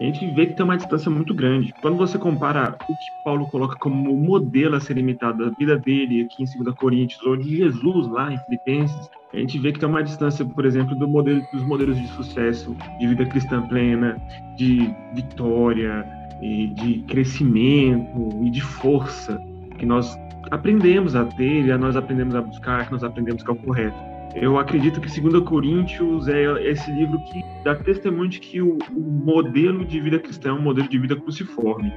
[0.00, 1.74] a gente vê que tem uma distância muito grande.
[1.82, 6.22] Quando você compara o que Paulo coloca como modelo a ser imitado da vida dele
[6.22, 9.88] aqui em 2 Coríntios, ou de Jesus lá em Filipenses, a gente vê que tem
[9.88, 14.16] uma distância, por exemplo, do modelo, dos modelos de sucesso, de vida cristã plena,
[14.56, 16.04] de vitória,
[16.40, 19.40] e de crescimento e de força
[19.78, 20.18] que nós
[20.50, 24.09] aprendemos a ter, e nós aprendemos a buscar, que nós aprendemos que é o correto.
[24.34, 29.00] Eu acredito que 2 Coríntios é esse livro que dá testemunho de que o, o
[29.00, 31.92] modelo de vida cristã é um modelo de vida cruciforme.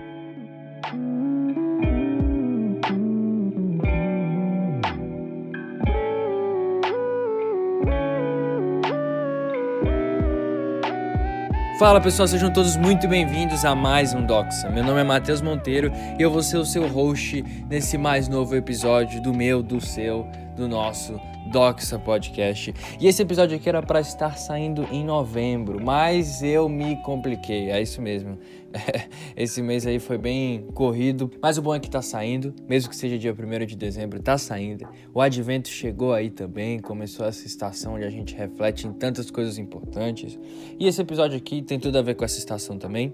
[11.77, 14.69] Fala pessoal, sejam todos muito bem-vindos a mais um Doxa.
[14.69, 18.55] Meu nome é Matheus Monteiro e eu vou ser o seu host nesse mais novo
[18.55, 20.25] episódio do meu, do seu,
[20.55, 21.19] do nosso
[21.53, 22.73] Doxa Podcast.
[22.99, 27.79] E esse episódio aqui era para estar saindo em novembro, mas eu me compliquei, é
[27.79, 28.39] isso mesmo.
[29.37, 32.95] Esse mês aí foi bem corrido, mas o bom é que tá saindo, mesmo que
[32.95, 34.87] seja dia 1 de dezembro, tá saindo.
[35.13, 39.59] O advento chegou aí também, começou essa estação onde a gente reflete em tantas coisas
[39.59, 40.39] importantes.
[40.79, 43.13] E esse episódio aqui tem tudo a ver com essa estação também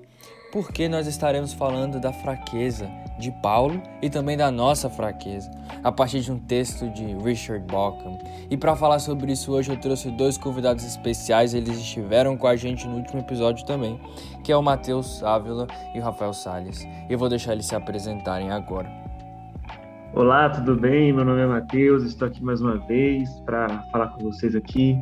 [0.51, 5.51] porque nós estaremos falando da fraqueza de Paulo e também da nossa fraqueza,
[5.83, 8.17] a partir de um texto de Richard Bauckham.
[8.49, 12.55] E para falar sobre isso hoje eu trouxe dois convidados especiais, eles estiveram com a
[12.55, 13.99] gente no último episódio também,
[14.43, 16.87] que é o Matheus Ávila e o Rafael Salles.
[17.09, 18.89] Eu vou deixar eles se apresentarem agora.
[20.13, 21.13] Olá, tudo bem?
[21.13, 24.97] Meu nome é Matheus, estou aqui mais uma vez para falar com vocês aqui.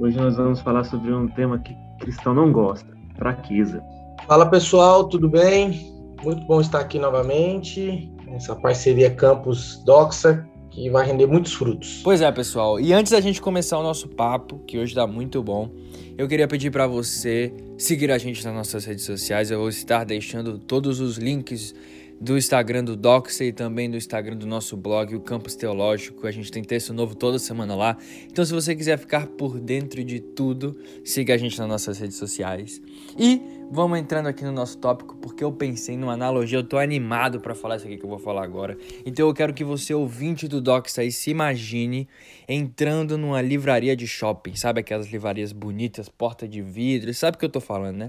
[0.00, 3.82] Hoje nós vamos falar sobre um tema que cristão não gosta, fraqueza.
[4.28, 5.90] Fala pessoal, tudo bem?
[6.22, 8.12] Muito bom estar aqui novamente.
[8.30, 12.02] Essa parceria Campus Doxa, que vai render muitos frutos.
[12.04, 12.78] Pois é, pessoal.
[12.78, 15.70] E antes da gente começar o nosso papo, que hoje está muito bom,
[16.18, 19.50] eu queria pedir para você seguir a gente nas nossas redes sociais.
[19.50, 21.74] Eu vou estar deixando todos os links
[22.20, 26.26] do Instagram do Doxa e também do Instagram do nosso blog, o Campus Teológico.
[26.26, 27.96] A gente tem texto novo toda semana lá.
[28.30, 32.16] Então, se você quiser ficar por dentro de tudo, siga a gente nas nossas redes
[32.16, 32.82] sociais.
[33.16, 33.40] E
[33.70, 37.54] vamos entrando aqui no nosso tópico, porque eu pensei numa analogia, eu tô animado para
[37.54, 38.76] falar isso aqui que eu vou falar agora.
[39.06, 42.08] Então, eu quero que você, ouvinte do Doxa, aí, se imagine
[42.48, 47.44] entrando numa livraria de shopping, sabe aquelas livrarias bonitas, porta de vidro, sabe o que
[47.44, 48.08] eu tô falando, né?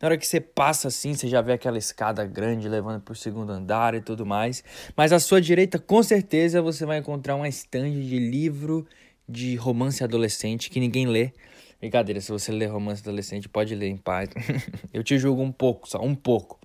[0.00, 3.16] Na hora que você passa assim, você já vê aquela escada grande levando para o
[3.16, 4.62] segundo andar e tudo mais.
[4.96, 8.86] Mas à sua direita, com certeza, você vai encontrar uma estande de livro
[9.28, 11.32] de romance adolescente que ninguém lê.
[11.80, 14.30] Brincadeira, se você ler romance adolescente, pode ler em paz.
[14.92, 16.58] Eu te julgo um pouco, só um pouco.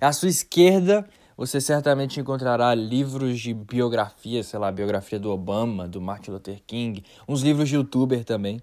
[0.00, 6.00] À sua esquerda, você certamente encontrará livros de biografia, sei lá, biografia do Obama, do
[6.00, 8.60] Martin Luther King, uns livros de youtuber também.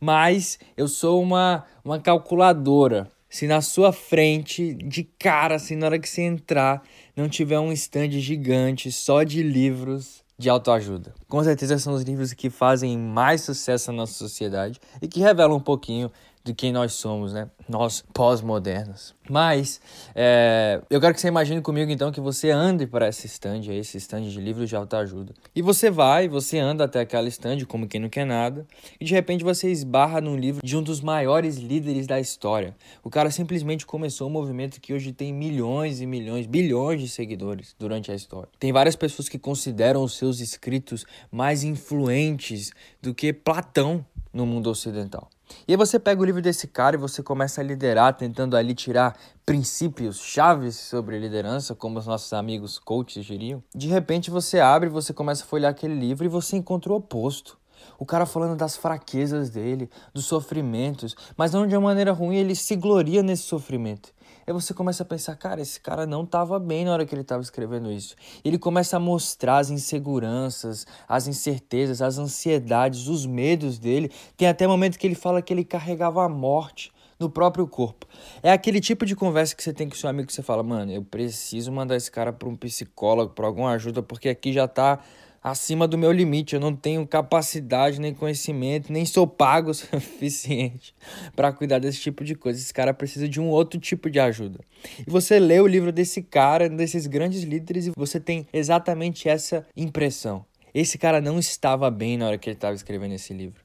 [0.00, 5.98] Mas eu sou uma, uma calculadora se na sua frente, de cara, assim, na hora
[5.98, 6.82] que você entrar,
[7.16, 11.14] não tiver um stand gigante só de livros de autoajuda.
[11.28, 15.56] Com certeza são os livros que fazem mais sucesso na nossa sociedade e que revelam
[15.56, 16.10] um pouquinho
[16.46, 17.50] de quem nós somos, né?
[17.68, 19.12] Nós pós-modernos.
[19.28, 19.80] Mas
[20.14, 23.98] é, eu quero que você imagine comigo então que você ande para esse stand, esse
[23.98, 25.34] stand de livros de autoajuda.
[25.52, 28.64] E você vai, você anda até aquela stand como quem não quer nada,
[29.00, 32.76] e de repente você esbarra num livro de um dos maiores líderes da história.
[33.02, 37.74] O cara simplesmente começou um movimento que hoje tem milhões e milhões, bilhões de seguidores
[37.76, 38.48] durante a história.
[38.60, 42.70] Tem várias pessoas que consideram os seus escritos mais influentes
[43.02, 45.28] do que Platão no mundo ocidental.
[45.66, 48.74] E aí você pega o livro desse cara e você começa a liderar, tentando ali
[48.74, 53.62] tirar princípios chaves sobre liderança, como os nossos amigos coaches diriam.
[53.74, 57.58] De repente você abre, você começa a folhear aquele livro e você encontra o oposto.
[57.98, 62.54] O cara falando das fraquezas dele, dos sofrimentos, mas não de uma maneira ruim, ele
[62.54, 64.15] se gloria nesse sofrimento.
[64.46, 67.22] Aí você começa a pensar, cara, esse cara não estava bem na hora que ele
[67.22, 68.14] estava escrevendo isso.
[68.44, 74.08] Ele começa a mostrar as inseguranças, as incertezas, as ansiedades, os medos dele.
[74.36, 78.06] Tem até momento que ele fala que ele carregava a morte no próprio corpo.
[78.40, 80.92] É aquele tipo de conversa que você tem com seu amigo que você fala, mano,
[80.92, 85.00] eu preciso mandar esse cara para um psicólogo, para alguma ajuda, porque aqui já tá
[85.42, 86.54] acima do meu limite.
[86.54, 90.94] Eu não tenho capacidade, nem conhecimento, nem sou pago o suficiente
[91.34, 92.58] para cuidar desse tipo de coisa.
[92.58, 94.60] Esse cara precisa de um outro tipo de ajuda.
[95.06, 99.66] E você lê o livro desse cara, desses grandes líderes, e você tem exatamente essa
[99.76, 100.44] impressão.
[100.74, 103.64] Esse cara não estava bem na hora que ele estava escrevendo esse livro.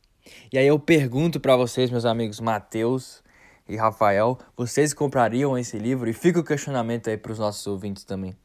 [0.51, 3.21] E aí eu pergunto para vocês, meus amigos Mateus
[3.67, 6.09] e Rafael, vocês comprariam esse livro?
[6.09, 8.35] E fica o questionamento aí para os nossos ouvintes também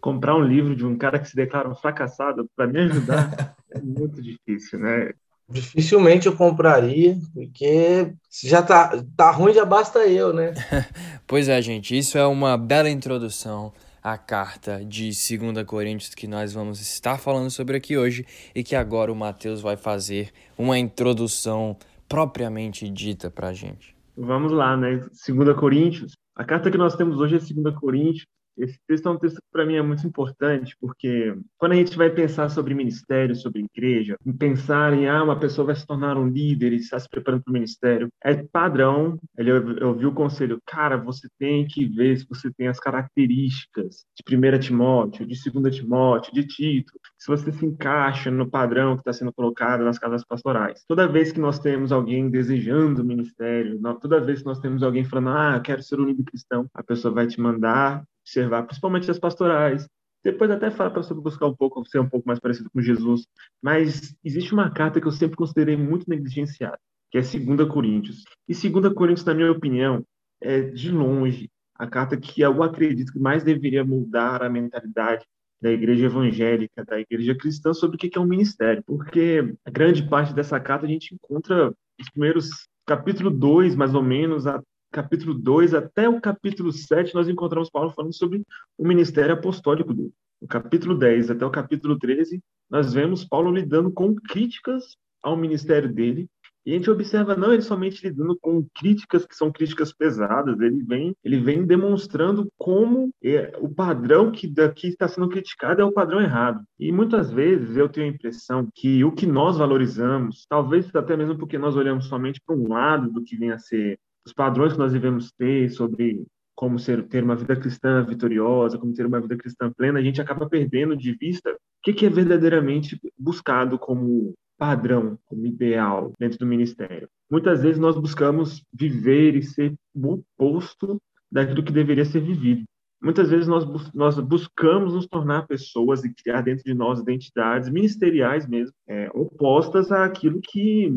[0.00, 3.80] comprar um livro de um cara que se declara um fracassado para me ajudar é
[3.80, 5.12] muito difícil, né?
[5.48, 8.12] Dificilmente eu compraria, porque
[8.44, 10.54] já tá, tá ruim, já basta eu, né?
[11.26, 13.72] pois é, gente, isso é uma bela introdução
[14.02, 18.24] à carta de 2 Coríntios que nós vamos estar falando sobre aqui hoje
[18.54, 21.76] e que agora o Mateus vai fazer uma introdução
[22.08, 23.96] propriamente dita pra gente.
[24.16, 25.04] Vamos lá, né?
[25.28, 26.12] 2 Coríntios.
[26.36, 28.24] A carta que nós temos hoje é 2 Coríntios,
[28.60, 31.96] esse texto é um texto que para mim é muito importante, porque quando a gente
[31.96, 36.28] vai pensar sobre ministério, sobre igreja, pensar em ah, uma pessoa vai se tornar um
[36.28, 39.18] líder e está se preparando para o ministério, é padrão.
[39.36, 39.52] Ele
[39.82, 44.58] ouviu o conselho, cara, você tem que ver se você tem as características de 1
[44.58, 49.32] Timóteo, de 2 Timóteo, de Tito, se você se encaixa no padrão que está sendo
[49.32, 50.84] colocado nas casas pastorais.
[50.86, 55.04] Toda vez que nós temos alguém desejando o ministério, toda vez que nós temos alguém
[55.04, 59.18] falando, ah, quero ser um líder cristão, a pessoa vai te mandar observar, principalmente as
[59.18, 59.86] pastorais.
[60.22, 63.26] Depois até fala para você buscar um pouco, ser um pouco mais parecido com Jesus.
[63.62, 66.78] Mas existe uma carta que eu sempre considerei muito negligenciada,
[67.10, 68.24] que é 2 Coríntios.
[68.48, 70.04] E 2 Coríntios, na minha opinião,
[70.40, 75.24] é de longe a carta que eu acredito que mais deveria mudar a mentalidade
[75.62, 78.82] da igreja evangélica, da igreja cristã sobre o que é um ministério.
[78.86, 82.50] Porque a grande parte dessa carta a gente encontra os primeiros
[82.86, 84.44] capítulo 2, mais ou menos,
[84.90, 88.42] capítulo 2 até o capítulo 7, nós encontramos Paulo falando sobre
[88.76, 90.12] o ministério apostólico dele.
[90.40, 95.92] No capítulo 10 até o capítulo 13, nós vemos Paulo lidando com críticas ao ministério
[95.92, 96.28] dele.
[96.64, 100.84] E a gente observa não ele somente lidando com críticas que são críticas pesadas, ele
[100.84, 105.92] vem, ele vem demonstrando como é, o padrão que daqui está sendo criticado é o
[105.92, 106.62] padrão errado.
[106.78, 111.38] E muitas vezes eu tenho a impressão que o que nós valorizamos, talvez até mesmo
[111.38, 113.98] porque nós olhamos somente para um lado do que vem a ser
[114.30, 116.24] os padrões que nós devemos ter sobre
[116.54, 120.20] como ser, ter uma vida cristã vitoriosa, como ter uma vida cristã plena, a gente
[120.20, 126.38] acaba perdendo de vista o que, que é verdadeiramente buscado como padrão, como ideal dentro
[126.38, 127.08] do ministério.
[127.30, 131.00] Muitas vezes nós buscamos viver e ser o oposto
[131.32, 132.64] daquilo que deveria ser vivido.
[133.02, 138.46] Muitas vezes nós, nós buscamos nos tornar pessoas e criar dentro de nós identidades ministeriais
[138.46, 140.92] mesmo, é, opostas àquilo que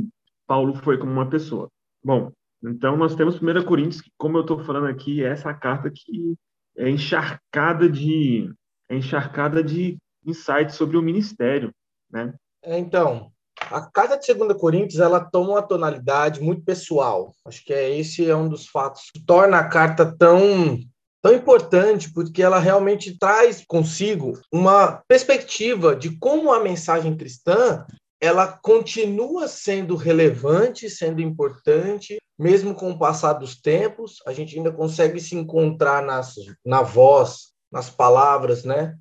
[0.46, 1.70] Paulo foi como uma pessoa.
[2.04, 2.34] Bom,
[2.64, 6.36] então, nós temos 1 Coríntios, que, como eu estou falando aqui, é essa carta que
[6.78, 8.52] é encharcada de,
[8.90, 11.72] é encharcada de insights sobre o ministério,
[12.10, 12.34] né?
[12.64, 13.32] É, então,
[13.70, 17.34] a carta de 2 Coríntios, ela toma uma tonalidade muito pessoal.
[17.46, 20.80] Acho que é esse é um dos fatos que torna a carta tão
[21.22, 27.86] tão importante porque ela realmente traz consigo uma perspectiva de como a mensagem cristã
[28.22, 34.72] ela continua sendo relevante, sendo importante, mesmo com o passar dos tempos, a gente ainda
[34.72, 36.36] consegue se encontrar nas,
[36.66, 38.96] na voz, nas palavras, né?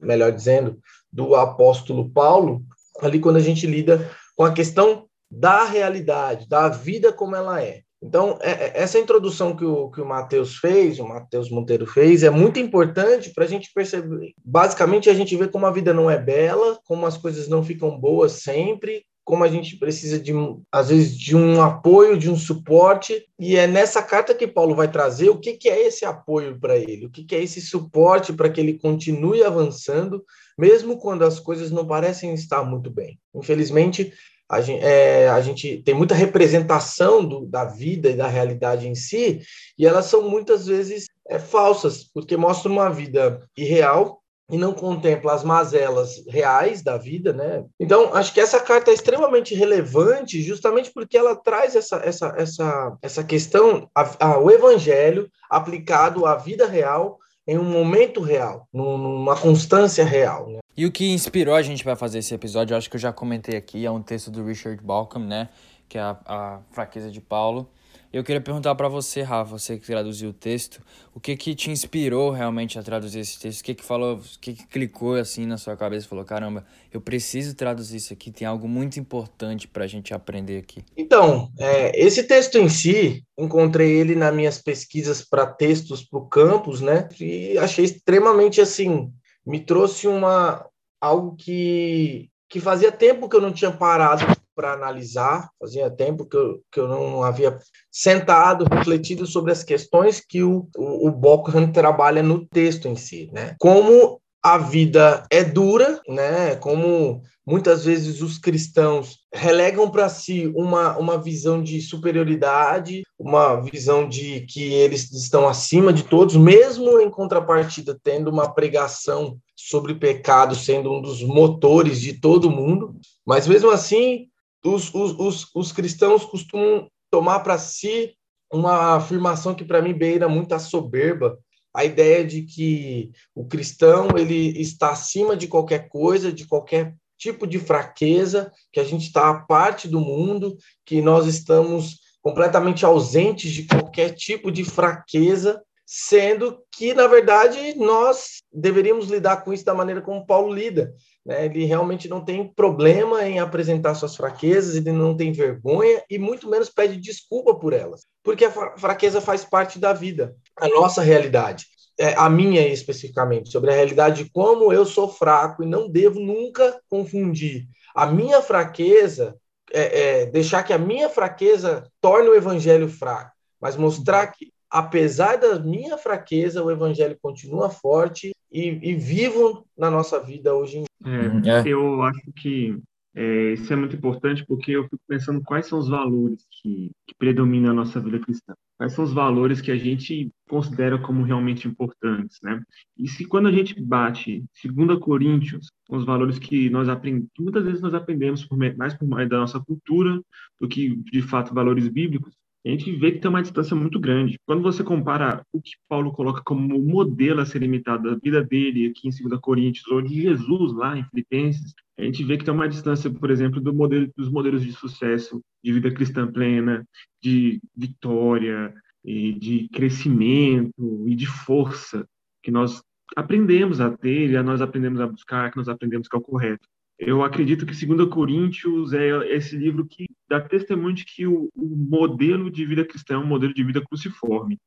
[0.00, 0.78] melhor dizendo,
[1.12, 2.62] do apóstolo Paulo,
[3.00, 7.82] ali quando a gente lida com a questão da realidade, da vida como ela é.
[8.02, 12.22] Então, é, é, essa introdução que o, que o Matheus fez, o Matheus Monteiro fez,
[12.22, 14.32] é muito importante para a gente perceber.
[14.44, 17.98] Basicamente, a gente vê como a vida não é bela, como as coisas não ficam
[17.98, 20.32] boas sempre, como a gente precisa de,
[20.70, 24.88] às vezes, de um apoio, de um suporte, e é nessa carta que Paulo vai
[24.88, 28.32] trazer o que, que é esse apoio para ele, o que, que é esse suporte
[28.32, 30.24] para que ele continue avançando,
[30.56, 33.18] mesmo quando as coisas não parecem estar muito bem.
[33.34, 34.12] Infelizmente,
[34.48, 38.94] a gente, é, a gente tem muita representação do, da vida e da realidade em
[38.94, 39.40] si,
[39.76, 45.34] e elas são muitas vezes é, falsas, porque mostram uma vida irreal e não contempla
[45.34, 47.64] as mazelas reais da vida, né?
[47.80, 52.96] Então, acho que essa carta é extremamente relevante, justamente porque ela traz essa, essa, essa,
[53.02, 59.36] essa questão, a, a, o evangelho aplicado à vida real, em um momento real, numa
[59.36, 60.48] constância real.
[60.48, 60.58] Né?
[60.76, 63.12] E o que inspirou a gente para fazer esse episódio, eu acho que eu já
[63.12, 65.48] comentei aqui, é um texto do Richard Balcom, né?
[65.88, 67.68] Que é a, a fraqueza de Paulo.
[68.16, 70.80] Eu queria perguntar para você, Rafa, você que traduziu o texto,
[71.14, 73.60] o que que te inspirou realmente a traduzir esse texto?
[73.60, 76.98] O que que falou, o que que clicou assim na sua cabeça falou, caramba, eu
[76.98, 80.82] preciso traduzir isso aqui, tem algo muito importante para a gente aprender aqui.
[80.96, 86.26] Então, é, esse texto em si, encontrei ele nas minhas pesquisas para textos para o
[86.26, 87.10] campus, né?
[87.20, 89.12] E achei extremamente assim,
[89.46, 90.66] me trouxe uma
[90.98, 94.24] algo que que fazia tempo que eu não tinha parado
[94.56, 97.58] para analisar, fazia tempo que eu, que eu não havia
[97.92, 103.54] sentado, refletido sobre as questões que o, o, o trabalha no texto em si, né?
[103.60, 106.56] Como a vida é dura, né?
[106.56, 114.08] Como muitas vezes os cristãos relegam para si uma, uma visão de superioridade, uma visão
[114.08, 120.54] de que eles estão acima de todos, mesmo em contrapartida tendo uma pregação sobre pecado
[120.54, 122.94] sendo um dos motores de todo mundo,
[123.26, 124.28] mas mesmo assim
[124.66, 128.14] os, os, os, os cristãos costumam tomar para si
[128.52, 131.38] uma afirmação que para mim beira muito a soberba,
[131.74, 137.46] a ideia de que o cristão ele está acima de qualquer coisa, de qualquer tipo
[137.46, 143.52] de fraqueza, que a gente está à parte do mundo, que nós estamos completamente ausentes
[143.52, 149.72] de qualquer tipo de fraqueza, sendo que, na verdade, nós deveríamos lidar com isso da
[149.72, 150.92] maneira como Paulo lida.
[151.24, 151.46] Né?
[151.46, 156.50] Ele realmente não tem problema em apresentar suas fraquezas, ele não tem vergonha e muito
[156.50, 161.66] menos pede desculpa por elas, porque a fraqueza faz parte da vida, a nossa realidade
[161.98, 166.20] é, a minha especificamente, sobre a realidade de como eu sou fraco e não devo
[166.20, 169.36] nunca confundir a minha fraqueza,
[169.72, 175.36] é, é, deixar que a minha fraqueza torne o evangelho fraco, mas mostrar que, apesar
[175.36, 180.84] da minha fraqueza, o evangelho continua forte e, e vivo na nossa vida hoje em
[181.02, 181.52] dia.
[181.54, 181.68] É, é.
[181.72, 182.78] eu acho que
[183.14, 187.14] é, isso é muito importante porque eu fico pensando quais são os valores que, que
[187.18, 188.52] predominam na nossa vida cristã.
[188.76, 192.60] Quais são os valores que a gente considera como realmente importantes, né?
[192.98, 197.80] E se quando a gente bate 2 Coríntios, os valores que nós aprendemos, muitas vezes
[197.80, 200.20] nós aprendemos por, mais por mais da nossa cultura
[200.60, 202.34] do que, de fato, valores bíblicos,
[202.66, 204.38] a gente vê que tem uma distância muito grande.
[204.44, 208.88] Quando você compara o que Paulo coloca como modelo a ser imitado da vida dele
[208.88, 212.52] aqui em 2 Coríntios, ou de Jesus lá em Filipenses, a gente vê que tem
[212.52, 216.84] uma distância, por exemplo, do modelo, dos modelos de sucesso, de vida cristã plena,
[217.22, 222.06] de vitória, de crescimento e de força
[222.42, 222.82] que nós
[223.16, 226.68] aprendemos a ter, e nós aprendemos a buscar, que nós aprendemos que é o correto.
[226.98, 231.76] Eu acredito que 2 Coríntios é esse livro que dá testemunho de que o, o
[231.76, 234.58] modelo de vida cristã é um modelo de vida cruciforme.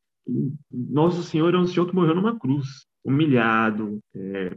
[0.71, 4.53] Nosso Senhor é um Senhor que morreu numa cruz, humilhado, é,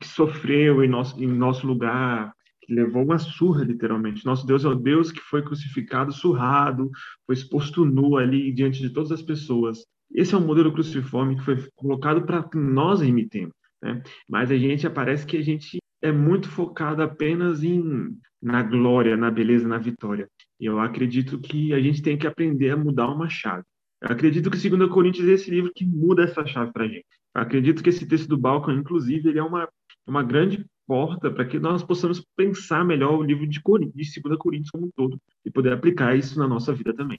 [0.00, 2.32] que sofreu em nosso, em nosso lugar,
[2.62, 4.26] que levou uma surra, literalmente.
[4.26, 6.90] Nosso Deus é o Deus que foi crucificado, surrado,
[7.24, 9.84] foi exposto nu ali diante de todas as pessoas.
[10.12, 13.54] Esse é um modelo cruciforme que foi colocado para nós imitemos.
[13.80, 14.02] Né?
[14.28, 19.30] Mas a gente aparece que a gente é muito focado apenas em na glória, na
[19.30, 20.28] beleza, na vitória.
[20.60, 23.64] Eu acredito que a gente tem que aprender a mudar uma chave.
[24.00, 27.06] Eu acredito que 2 Coríntios é esse livro que muda essa chave para a gente.
[27.34, 29.68] Eu acredito que esse texto do Balcão, inclusive, ele é uma,
[30.06, 34.38] uma grande porta para que nós possamos pensar melhor o livro de, Coríntios, de 2
[34.38, 37.18] Coríntios como um todo e poder aplicar isso na nossa vida também.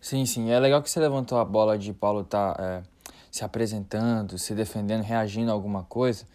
[0.00, 0.50] Sim, sim.
[0.50, 2.82] É legal que você levantou a bola de Paulo estar tá, é,
[3.30, 6.26] se apresentando, se defendendo, reagindo a alguma coisa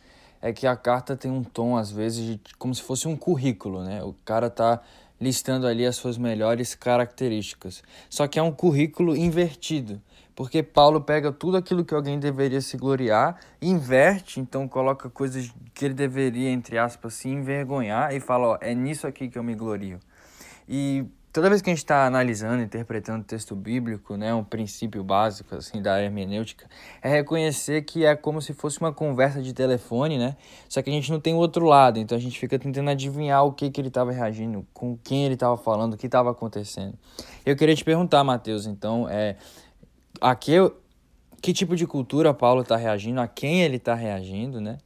[0.42, 3.84] é que a carta tem um tom, às vezes, de, como se fosse um currículo,
[3.84, 4.04] né?
[4.04, 4.82] O cara tá
[5.20, 7.84] listando ali as suas melhores características.
[8.10, 10.02] Só que é um currículo invertido,
[10.36, 15.84] porque Paulo pega tudo aquilo que alguém deveria se gloriar, inverte, então coloca coisas que
[15.84, 19.56] ele deveria, entre aspas, se envergonhar e fala: ó, é nisso aqui que eu me
[19.56, 20.00] glorio.
[20.68, 25.56] E toda vez que a gente está analisando, interpretando texto bíblico, né, um princípio básico
[25.56, 26.68] assim da hermenêutica,
[27.02, 30.36] é reconhecer que é como se fosse uma conversa de telefone, né?
[30.68, 33.46] Só que a gente não tem o outro lado, então a gente fica tentando adivinhar
[33.46, 36.98] o que que ele estava reagindo, com quem ele estava falando, o que estava acontecendo.
[37.46, 39.36] Eu queria te perguntar, Mateus, então, é
[40.20, 40.56] a que,
[41.42, 44.78] que tipo de cultura Paulo está reagindo, a quem ele está reagindo, né?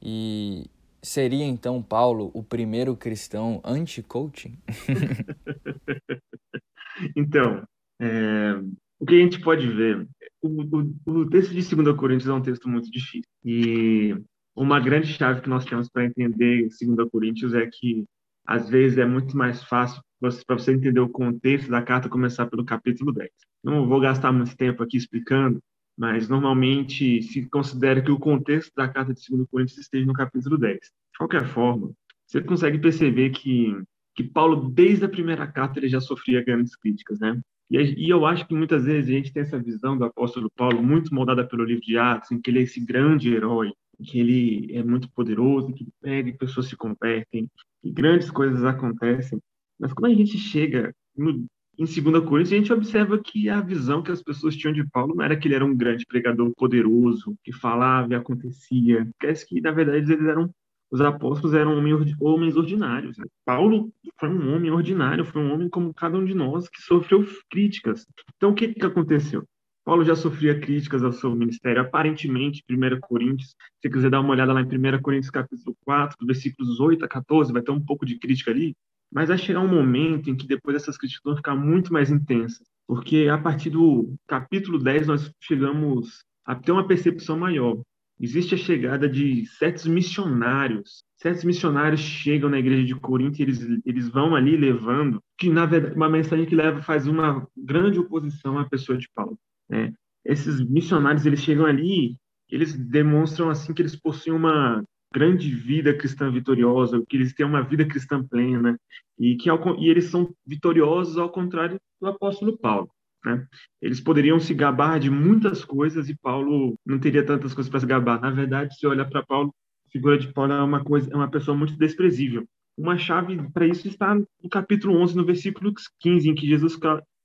[0.00, 4.58] E Seria então Paulo o primeiro cristão anti-coaching?
[7.16, 7.66] então,
[8.00, 8.60] é,
[8.98, 10.06] o que a gente pode ver,
[10.42, 13.30] o, o, o texto de 2 Coríntios é um texto muito difícil.
[13.44, 14.16] E
[14.54, 18.04] uma grande chave que nós temos para entender 2 Coríntios é que,
[18.46, 22.64] às vezes, é muito mais fácil para você entender o contexto da carta começar pelo
[22.64, 23.30] capítulo 10.
[23.62, 25.60] Não vou gastar muito tempo aqui explicando,
[25.96, 30.58] mas normalmente se considera que o contexto da carta de 2 Coríntios esteja no capítulo
[30.58, 30.78] 10.
[30.78, 31.92] De qualquer forma,
[32.26, 33.76] você consegue perceber que,
[34.18, 37.40] que Paulo, desde a primeira carta, ele já sofria grandes críticas, né?
[37.70, 41.14] E, eu acho que muitas vezes a gente tem essa visão do apóstolo Paulo muito
[41.14, 43.72] moldada pelo livro de Atos, em que ele é esse grande herói,
[44.02, 47.48] que ele é muito poderoso, que pega e pessoas se convertem,
[47.84, 49.38] e grandes coisas acontecem.
[49.78, 51.46] Mas quando a gente chega no,
[51.78, 55.14] em 2 Coríntios, a gente observa que a visão que as pessoas tinham de Paulo
[55.14, 59.08] não era que ele era um grande pregador poderoso, que falava e acontecia.
[59.20, 60.52] Parece que, na verdade, eles eram
[60.90, 61.76] os apóstolos eram
[62.20, 63.18] homens ordinários.
[63.18, 63.24] Né?
[63.44, 67.26] Paulo foi um homem ordinário, foi um homem como cada um de nós que sofreu
[67.50, 68.06] críticas.
[68.36, 69.44] Então, o que, que aconteceu?
[69.84, 73.54] Paulo já sofria críticas ao seu ministério, aparentemente, 1 Coríntios.
[73.80, 77.52] Se quiser dar uma olhada lá em 1 Coríntios capítulo 4, versículos 8 a 14,
[77.52, 78.76] vai ter um pouco de crítica ali.
[79.10, 82.66] Mas vai chegar um momento em que depois essas críticas vão ficar muito mais intensas,
[82.86, 87.80] porque a partir do capítulo 10 nós chegamos a ter uma percepção maior
[88.20, 91.02] existe a chegada de certos missionários.
[91.16, 95.66] Certos missionários chegam na igreja de Corinto e eles, eles vão ali levando, que na
[95.66, 99.38] verdade, uma mensagem que leva faz uma grande oposição à pessoa de Paulo.
[99.68, 99.92] Né?
[100.24, 102.16] Esses missionários eles chegam ali,
[102.50, 104.82] eles demonstram assim que eles possuem uma
[105.12, 108.78] grande vida cristã vitoriosa, que eles têm uma vida cristã plena
[109.18, 112.90] e que e eles são vitoriosos ao contrário do apóstolo Paulo.
[113.24, 113.46] Né?
[113.82, 117.86] Eles poderiam se gabar de muitas coisas e Paulo não teria tantas coisas para se
[117.86, 118.20] gabar.
[118.20, 119.54] Na verdade, se olhar para Paulo,
[119.86, 122.46] a figura de Paulo é uma coisa, é uma pessoa muito desprezível.
[122.76, 126.78] Uma chave para isso está no capítulo 11, no versículo 15, em que Jesus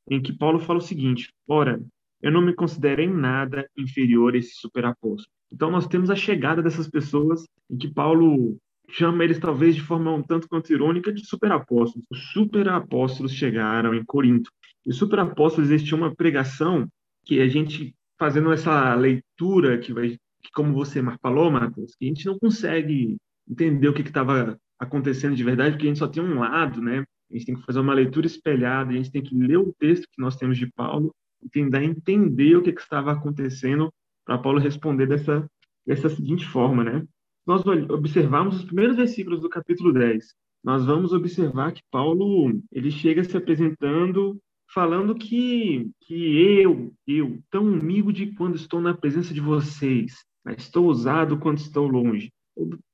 [0.09, 1.79] em que Paulo fala o seguinte: Ora,
[2.21, 5.29] eu não me considero em nada inferior a esse superapóstolo.
[5.51, 8.57] Então nós temos a chegada dessas pessoas em que Paulo
[8.89, 12.05] chama eles talvez de forma um tanto quanto irônica de superapóstolos.
[12.09, 14.49] Os superapóstolos chegaram em Corinto.
[14.85, 16.87] E os superapóstolos existia uma pregação
[17.25, 22.07] que a gente fazendo essa leitura que vai que como você falou, Matheus, que a
[22.09, 23.15] gente não consegue
[23.49, 27.05] entender o que estava acontecendo de verdade, porque a gente só tem um lado, né?
[27.31, 30.07] A gente tem que fazer uma leitura espelhada, a gente tem que ler o texto
[30.11, 33.91] que nós temos de Paulo e tentar entender o que, que estava acontecendo
[34.25, 35.47] para Paulo responder dessa,
[35.85, 37.05] dessa seguinte forma, né?
[37.45, 43.23] Nós observarmos os primeiros versículos do capítulo 10, nós vamos observar que Paulo ele chega
[43.23, 44.39] se apresentando
[44.73, 50.23] falando que, que eu, eu, tão humilde quando estou na presença de vocês,
[50.57, 52.31] estou ousado quando estou longe.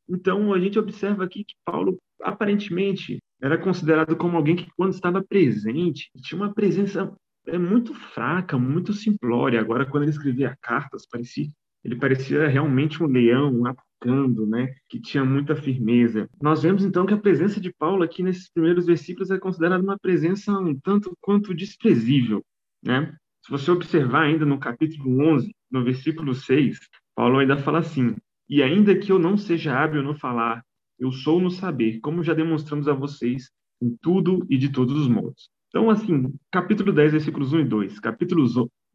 [0.07, 5.24] Então, a gente observa aqui que Paulo, aparentemente, era considerado como alguém que, quando estava
[5.24, 7.13] presente, tinha uma presença
[7.48, 9.59] é muito fraca, muito simplória.
[9.59, 11.48] Agora, quando ele escrevia cartas, parecia,
[11.83, 13.63] ele parecia realmente um leão
[14.47, 14.73] né?
[14.87, 16.29] Que tinha muita firmeza.
[16.41, 19.97] Nós vemos então que a presença de Paulo aqui nesses primeiros versículos é considerada uma
[19.99, 22.43] presença um tanto quanto desprezível,
[22.83, 23.13] né?
[23.45, 26.79] Se você observar ainda no capítulo 11, no versículo 6,
[27.15, 28.15] Paulo ainda fala assim:
[28.47, 30.63] "E ainda que eu não seja hábil no falar,
[30.99, 33.49] eu sou no saber, como já demonstramos a vocês
[33.81, 37.99] em tudo e de todos os modos." Então, assim, capítulo 10, versículos 1 e 2,
[37.99, 38.43] capítulo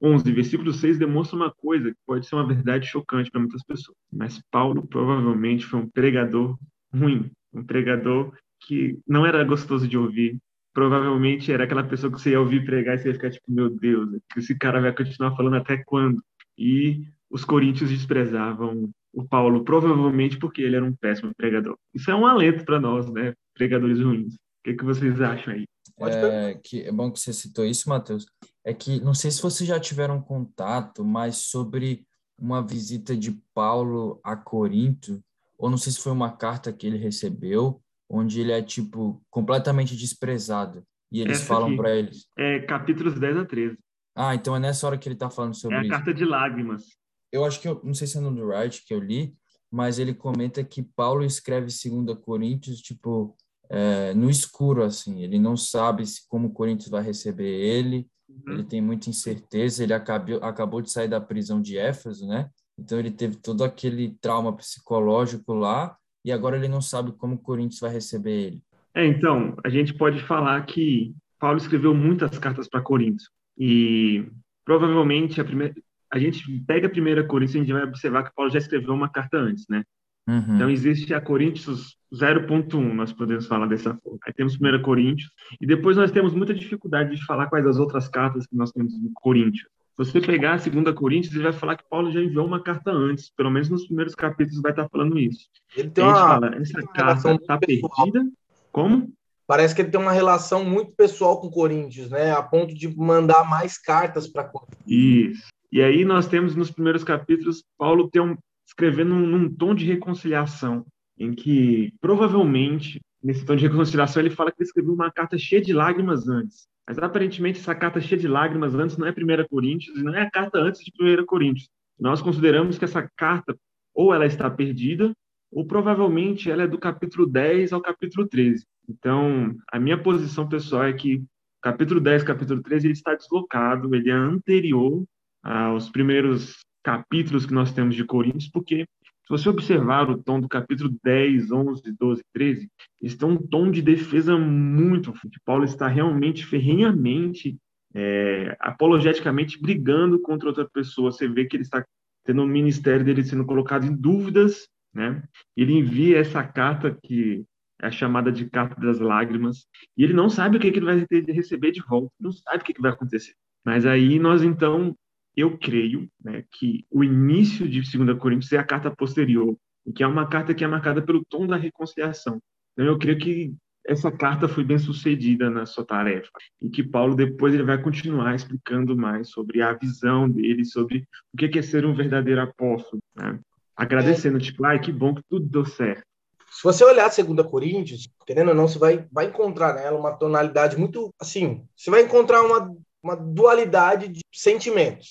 [0.02, 3.96] 11, versículo 6 demonstra uma coisa que pode ser uma verdade chocante para muitas pessoas.
[4.12, 6.56] Mas Paulo provavelmente foi um pregador
[6.92, 10.38] ruim, um pregador que não era gostoso de ouvir.
[10.72, 13.70] Provavelmente era aquela pessoa que você ia ouvir pregar e você ia ficar tipo, meu
[13.70, 16.20] Deus, esse cara vai continuar falando até quando?
[16.58, 21.76] E os coríntios desprezavam o Paulo, provavelmente porque ele era um péssimo pregador.
[21.94, 24.34] Isso é um alento para nós, né, pregadores ruins.
[24.34, 25.64] O que, que vocês acham aí?
[25.98, 28.26] É, que é bom que você citou isso, Matheus,
[28.64, 32.06] é que não sei se vocês já tiveram contato, mas sobre
[32.38, 35.22] uma visita de Paulo a Corinto,
[35.56, 39.96] ou não sei se foi uma carta que ele recebeu, onde ele é tipo completamente
[39.96, 42.26] desprezado e eles Essa falam para eles.
[42.36, 43.78] É capítulos 10 a 13.
[44.16, 45.86] Ah, então é nessa hora que ele está falando sobre isso.
[45.86, 46.84] É a carta de lágrimas.
[47.32, 49.34] Eu acho que eu não sei se é no Wright que eu li,
[49.70, 53.36] mas ele comenta que Paulo escreve 2 Coríntios tipo
[53.70, 55.22] é, no escuro, assim.
[55.22, 58.54] Ele não sabe se, como o Corinthians vai receber ele, uhum.
[58.54, 59.82] ele tem muita incerteza.
[59.82, 62.48] Ele acabou, acabou de sair da prisão de Éfeso, né?
[62.78, 67.38] Então ele teve todo aquele trauma psicológico lá e agora ele não sabe como o
[67.38, 68.62] Corinthians vai receber ele.
[68.94, 74.26] É, então, a gente pode falar que Paulo escreveu muitas cartas para Corinthians e
[74.64, 75.74] provavelmente a primeira
[76.14, 78.94] a gente pega a primeira Coríntios e a gente vai observar que Paulo já escreveu
[78.94, 79.82] uma carta antes, né?
[80.26, 80.54] Uhum.
[80.54, 84.18] Então, existe a Coríntios 0.1, nós podemos falar dessa forma.
[84.26, 88.08] Aí temos 1 Coríntios, e depois nós temos muita dificuldade de falar quais as outras
[88.08, 89.68] cartas que nós temos em Coríntios.
[89.96, 92.90] Se você pegar a 2 Coríntios, ele vai falar que Paulo já enviou uma carta
[92.90, 95.48] antes, pelo menos nos primeiros capítulos vai estar falando isso.
[95.76, 98.26] Ele tem uma, fala, essa carta está perdida.
[98.72, 99.12] Como?
[99.46, 102.32] Parece que ele tem uma relação muito pessoal com Coríntios, né?
[102.32, 104.82] A ponto de mandar mais cartas para Coríntios.
[104.86, 105.48] Isso.
[105.70, 109.84] E aí nós temos nos primeiros capítulos Paulo tem um, escrevendo num, num tom de
[109.84, 110.84] reconciliação,
[111.18, 115.62] em que provavelmente, nesse tom de reconciliação, ele fala que ele escreveu uma carta cheia
[115.62, 116.66] de lágrimas antes.
[116.86, 120.30] Mas aparentemente essa carta cheia de lágrimas antes não é 1 Coríntios, não é a
[120.30, 121.68] carta antes de 1 Coríntios.
[121.98, 123.56] Nós consideramos que essa carta
[123.94, 125.14] ou ela está perdida,
[125.52, 128.66] ou provavelmente ela é do capítulo 10 ao capítulo 13.
[128.88, 131.22] Então, a minha posição pessoal é que
[131.62, 135.04] capítulo 10, capítulo 13, ele está deslocado, ele é anterior
[135.42, 138.86] aos primeiros capítulos que nós temos de Coríntios, porque
[139.24, 142.70] se você observar o tom do capítulo 10, 11, 12, 13,
[143.02, 145.40] está um tom de defesa muito forte.
[145.44, 147.56] Paulo está realmente, ferrenhamente,
[147.94, 151.10] é, apologeticamente brigando contra outra pessoa.
[151.10, 151.82] Você vê que ele está
[152.22, 155.22] tendo o ministério dele sendo colocado em dúvidas, né?
[155.56, 157.44] Ele envia essa carta que
[157.80, 159.66] é chamada de carta das lágrimas,
[159.96, 162.64] e ele não sabe o que, que ele vai receber de volta, não sabe o
[162.64, 163.34] que, que vai acontecer.
[163.64, 164.94] Mas aí nós então
[165.36, 169.56] eu creio né, que o início de 2 Coríntios é a carta posterior,
[169.94, 172.40] que é uma carta que é marcada pelo tom da reconciliação.
[172.72, 173.54] Então, eu creio que
[173.86, 178.34] essa carta foi bem sucedida na sua tarefa e que Paulo depois ele vai continuar
[178.34, 183.38] explicando mais sobre a visão dele, sobre o que é ser um verdadeiro apóstolo, né?
[183.76, 186.04] agradecendo, tipo, ai, que bom que tudo deu certo.
[186.50, 190.78] Se você olhar 2 Coríntios, querendo ou não, você vai, vai encontrar nela uma tonalidade
[190.78, 192.72] muito, assim, você vai encontrar uma,
[193.04, 195.10] uma dualidade de sentimentos,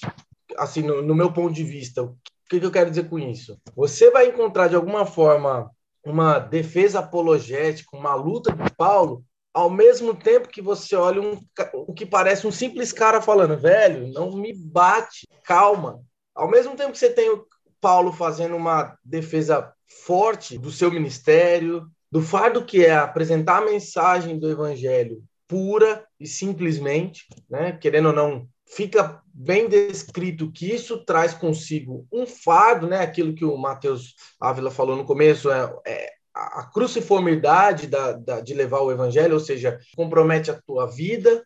[0.58, 2.02] assim, no, no meu ponto de vista.
[2.02, 2.18] O
[2.50, 3.56] que, que eu quero dizer com isso?
[3.76, 5.70] Você vai encontrar, de alguma forma,
[6.04, 11.40] uma defesa apologética, uma luta de Paulo, ao mesmo tempo que você olha um,
[11.74, 16.02] o que parece um simples cara falando, velho, não me bate, calma.
[16.34, 17.46] Ao mesmo tempo que você tem o
[17.80, 19.72] Paulo fazendo uma defesa
[20.04, 25.24] forte do seu ministério, do fardo que é apresentar a mensagem do evangelho
[25.54, 32.26] pura e simplesmente, né, querendo ou não, fica bem descrito que isso traz consigo um
[32.26, 33.02] fardo, né?
[33.02, 38.56] Aquilo que o Mateus Ávila falou no começo, é, é a cruciformidade da, da, de
[38.56, 41.46] levar o evangelho, ou seja, compromete a tua vida,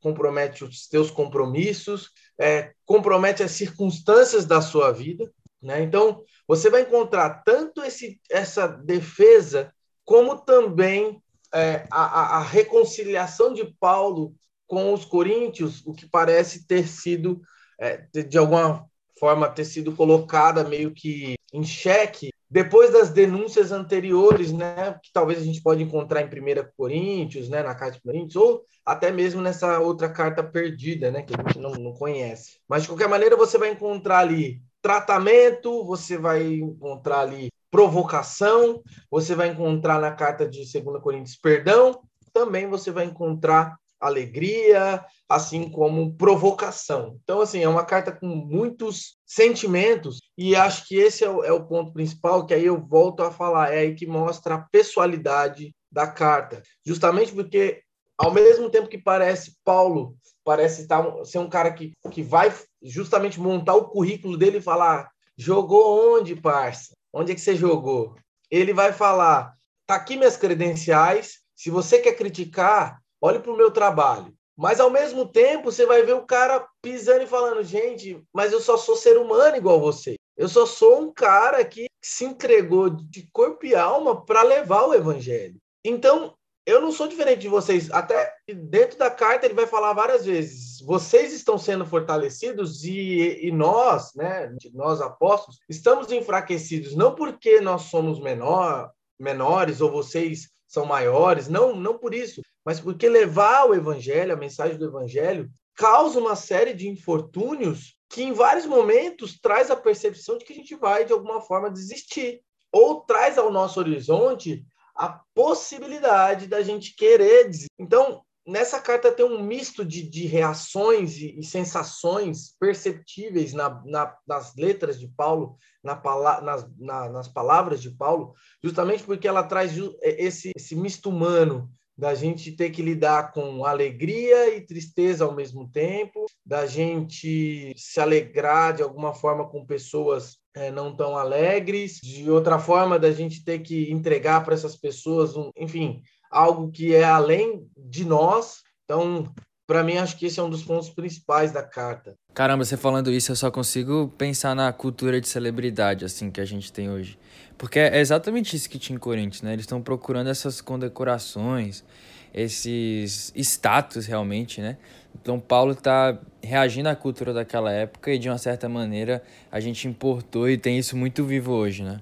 [0.00, 5.28] compromete os teus compromissos, é, compromete as circunstâncias da sua vida.
[5.60, 5.82] Né?
[5.82, 11.20] Então, você vai encontrar tanto esse, essa defesa, como também
[11.54, 14.34] é, a, a, reconciliação de Paulo
[14.66, 17.40] com os coríntios, o que parece ter sido,
[17.80, 18.86] é, de alguma
[19.18, 25.40] forma, ter sido colocada meio que em xeque depois das denúncias anteriores, né, que talvez
[25.40, 29.42] a gente pode encontrar em 1 Coríntios, né, na carta de Coríntios, ou até mesmo
[29.42, 32.60] nessa outra carta perdida, né, que a gente não, não conhece.
[32.68, 39.34] Mas, de qualquer maneira, você vai encontrar ali tratamento, você vai encontrar ali provocação, você
[39.34, 46.14] vai encontrar na carta de 2 Coríntios perdão, também você vai encontrar alegria, assim como
[46.14, 47.18] provocação.
[47.24, 51.50] Então, assim, é uma carta com muitos sentimentos e acho que esse é o, é
[51.50, 55.74] o ponto principal, que aí eu volto a falar, é aí que mostra a pessoalidade
[55.90, 56.62] da carta.
[56.86, 57.82] Justamente porque,
[58.16, 63.40] ao mesmo tempo que parece Paulo, parece estar, ser um cara que, que vai justamente
[63.40, 66.94] montar o currículo dele e falar, jogou onde, parça?
[67.14, 68.16] Onde é que você jogou?
[68.50, 69.54] Ele vai falar,
[69.86, 74.34] tá aqui minhas credenciais, se você quer criticar, olhe para o meu trabalho.
[74.56, 78.60] Mas ao mesmo tempo, você vai ver o cara pisando e falando: gente, mas eu
[78.60, 80.16] só sou ser humano igual você.
[80.36, 84.94] Eu só sou um cara que se entregou de corpo e alma para levar o
[84.94, 85.56] evangelho.
[85.84, 86.34] Então,
[86.66, 87.90] eu não sou diferente de vocês.
[87.90, 93.52] Até dentro da carta ele vai falar várias vezes: vocês estão sendo fortalecidos e, e
[93.52, 100.84] nós, né, nós apóstolos, estamos enfraquecidos não porque nós somos menor, menores ou vocês são
[100.84, 106.18] maiores, não, não por isso, mas porque levar o evangelho, a mensagem do evangelho, causa
[106.18, 110.74] uma série de infortúnios que em vários momentos traz a percepção de que a gente
[110.74, 112.40] vai de alguma forma desistir
[112.72, 117.70] ou traz ao nosso horizonte a possibilidade da gente querer desistir.
[117.78, 124.16] Então, nessa carta tem um misto de, de reações e, e, sensações perceptíveis na, na,
[124.26, 126.00] nas letras de Paulo, na,
[126.40, 132.14] nas, na, nas palavras de Paulo, justamente porque ela traz esse, esse misto humano da
[132.14, 138.74] gente ter que lidar com alegria e tristeza ao mesmo tempo, da gente se alegrar
[138.74, 143.58] de alguma forma com pessoas é, não tão alegres, de outra forma da gente ter
[143.60, 148.62] que entregar para essas pessoas, um, enfim, algo que é além de nós.
[148.84, 149.32] Então,
[149.66, 152.14] para mim, acho que esse é um dos pontos principais da carta.
[152.34, 156.44] Caramba, você falando isso, eu só consigo pensar na cultura de celebridade, assim, que a
[156.44, 157.18] gente tem hoje.
[157.56, 159.52] Porque é exatamente isso que tinha em Corinthians, né?
[159.52, 161.84] Eles estão procurando essas condecorações,
[162.32, 164.76] esses status, realmente, né?
[165.20, 169.88] Então, Paulo está reagindo à cultura daquela época e, de uma certa maneira, a gente
[169.88, 172.00] importou e tem isso muito vivo hoje, né?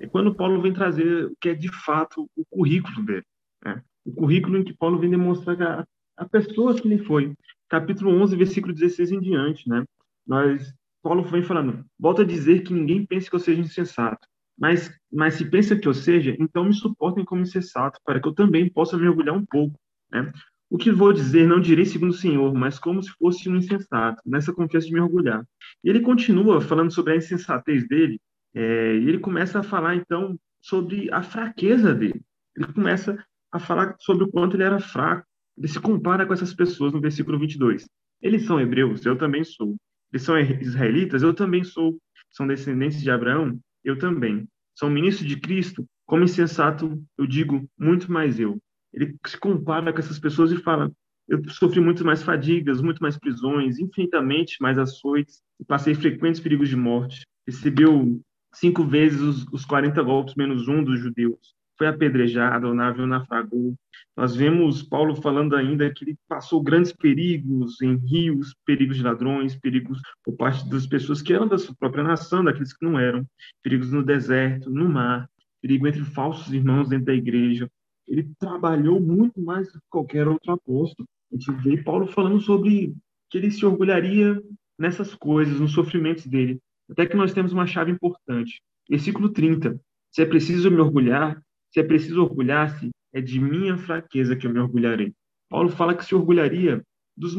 [0.00, 3.24] E quando Paulo vem trazer o que é, de fato, o currículo dele,
[3.64, 3.82] né?
[4.04, 5.84] O currículo em que Paulo vem demonstrar a
[6.18, 7.32] a pessoa que ele foi.
[7.68, 9.84] Capítulo 11, versículo 16 em diante, né?
[10.26, 14.26] Nós, Paulo vem falando, volta a dizer que ninguém pense que eu seja insensato,
[14.58, 18.34] mas, mas se pensa que eu seja, então me suportem como insensato, para que eu
[18.34, 19.78] também possa me orgulhar um pouco,
[20.10, 20.30] né?
[20.70, 24.22] O que vou dizer não direi segundo o Senhor, mas como se fosse um insensato,
[24.26, 25.44] nessa confiança de me orgulhar.
[25.82, 28.20] E ele continua falando sobre a insensatez dele,
[28.54, 32.20] é, e ele começa a falar, então, sobre a fraqueza dele.
[32.56, 35.26] Ele começa a falar sobre o quanto ele era fraco,
[35.56, 37.88] ele se compara com essas pessoas no versículo 22.
[38.20, 39.76] Eles são hebreus, eu também sou.
[40.12, 41.98] Eles são israelitas, eu também sou.
[42.30, 44.46] São descendentes de Abraão, eu também.
[44.74, 48.58] São ministros de Cristo, como insensato, eu digo, muito mais eu.
[48.92, 50.90] Ele se compara com essas pessoas e fala:
[51.28, 56.76] eu sofri muito mais fadigas, muito mais prisões, infinitamente mais açoites, passei frequentes perigos de
[56.76, 57.26] morte.
[57.46, 58.18] Recebeu
[58.54, 61.54] cinco vezes os, os 40 golpes menos um dos judeus.
[61.76, 63.76] Foi apedrejado, o navio naufragou.
[64.16, 69.54] Nós vemos Paulo falando ainda que ele passou grandes perigos em rios, perigos de ladrões,
[69.54, 73.24] perigos por parte das pessoas que eram da sua própria nação, daqueles que não eram,
[73.62, 75.28] perigos no deserto, no mar,
[75.60, 77.70] perigo entre falsos irmãos dentro da igreja.
[78.08, 81.06] Ele trabalhou muito mais do que qualquer outro apóstolo.
[81.30, 82.94] A gente vê Paulo falando sobre
[83.30, 84.42] que ele se orgulharia
[84.78, 86.58] nessas coisas, nos sofrimentos dele.
[86.90, 88.60] Até que nós temos uma chave importante.
[88.88, 89.78] Versículo 30.
[90.10, 94.52] Se é preciso me orgulhar, se é preciso orgulhar-se, é de minha fraqueza que eu
[94.52, 95.12] me orgulharei.
[95.50, 96.82] Paulo fala que se orgulharia
[97.16, 97.34] dos,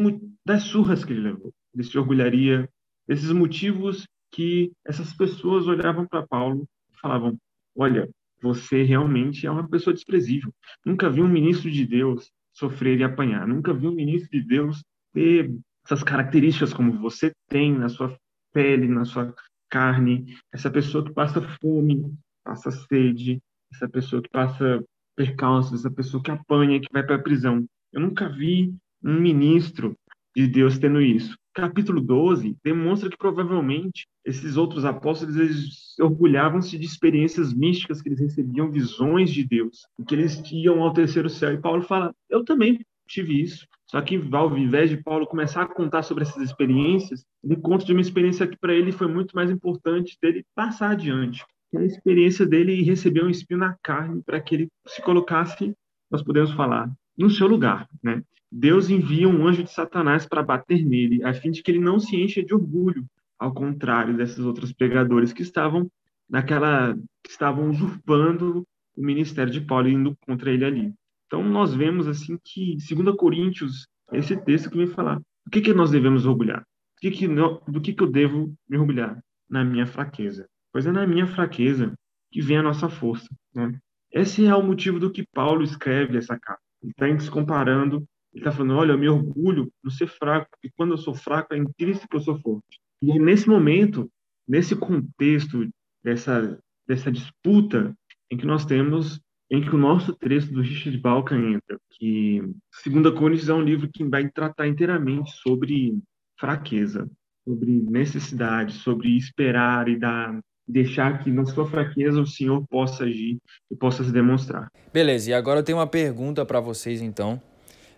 [0.46, 1.52] das surras que ele levou.
[1.74, 2.70] Ele se orgulharia
[3.08, 7.38] desses motivos que essas pessoas olhavam para Paulo e falavam:
[7.76, 8.10] Olha,
[8.42, 10.54] você realmente é uma pessoa desprezível.
[10.86, 13.48] Nunca vi um ministro de Deus sofrer e apanhar.
[13.48, 15.54] Nunca vi um ministro de Deus ter
[15.86, 18.16] essas características como você tem na sua
[18.54, 19.34] pele, na sua
[19.70, 20.38] carne.
[20.52, 23.42] Essa pessoa que passa fome, passa sede,
[23.74, 24.84] essa pessoa que passa
[25.16, 27.66] percalços, essa pessoa que apanha, que vai para a prisão.
[27.92, 28.74] Eu nunca vi
[29.04, 29.96] um ministro
[30.36, 31.38] de Deus tendo isso.
[31.54, 38.20] Capítulo 12 demonstra que provavelmente esses outros apóstolos eles orgulhavam-se de experiências místicas que eles
[38.20, 41.54] recebiam visões de Deus, que eles iam ao terceiro céu.
[41.54, 43.68] E Paulo fala: "Eu também tive isso".
[43.88, 47.92] Só que ao invés de Paulo começar a contar sobre essas experiências, ele conta de
[47.92, 51.44] uma experiência que para ele foi muito mais importante dele passar adiante.
[51.74, 55.74] É a experiência dele receber um espinho na carne para que ele se colocasse,
[56.10, 58.24] nós podemos falar, no seu lugar, né?
[58.52, 62.00] Deus envia um anjo de Satanás para bater nele, a fim de que ele não
[62.00, 63.06] se encha de orgulho,
[63.40, 65.90] ao contrário desses outros pregadores que estavam
[66.30, 70.94] naquela que estavam usurpando o ministério de Paulo indo contra ele ali.
[71.26, 75.74] Então nós vemos assim que, segundo Coríntios, esse texto que vem falar, do que que
[75.74, 76.60] nós devemos orgulhar?
[76.60, 79.20] Do que que, do que que eu devo me orgulhar?
[79.50, 80.48] Na minha fraqueza.
[80.72, 81.94] Pois é na minha fraqueza
[82.32, 83.80] que vem a nossa força, né?
[84.12, 86.62] Esse é o motivo do que Paulo escreve essa carta.
[86.82, 87.98] Ele está se comparando,
[88.34, 91.54] ele está falando, olha, eu me orgulho no ser fraco, porque quando eu sou fraco
[91.54, 92.80] é intrínseco que eu sou forte.
[93.02, 94.10] E nesse momento,
[94.48, 95.68] nesse contexto
[96.04, 97.96] dessa, dessa disputa
[98.32, 103.12] em que nós temos, em que o nosso texto do Richard Balkan entra, que Segunda
[103.12, 105.98] Coríntios é um livro que vai tratar inteiramente sobre
[106.40, 107.10] fraqueza,
[107.48, 113.40] sobre necessidade, sobre esperar e dar deixar que na sua fraqueza o Senhor possa agir
[113.72, 114.72] e possa se demonstrar.
[114.94, 117.42] Beleza, e agora eu tenho uma pergunta para vocês então,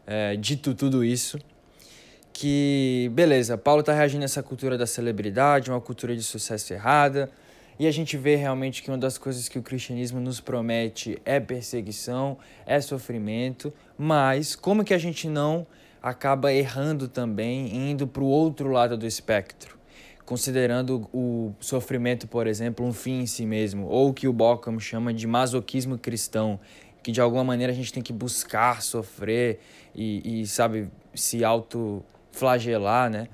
[0.08, 1.38] é, dito tudo isso,
[2.42, 7.30] que, beleza, Paulo está reagindo a essa cultura da celebridade, uma cultura de sucesso errada,
[7.78, 11.40] e a gente vê realmente que uma das coisas que o cristianismo nos promete é
[11.40, 15.68] perseguição, é sofrimento, mas como que a gente não
[16.02, 19.78] acaba errando também, indo para o outro lado do espectro?
[20.26, 24.80] Considerando o sofrimento, por exemplo, um fim em si mesmo, ou o que o Bockham
[24.80, 26.60] chama de masoquismo cristão,
[27.04, 29.60] que de alguma maneira a gente tem que buscar sofrer
[29.94, 33.28] e, e sabe, se auto flagelar, né?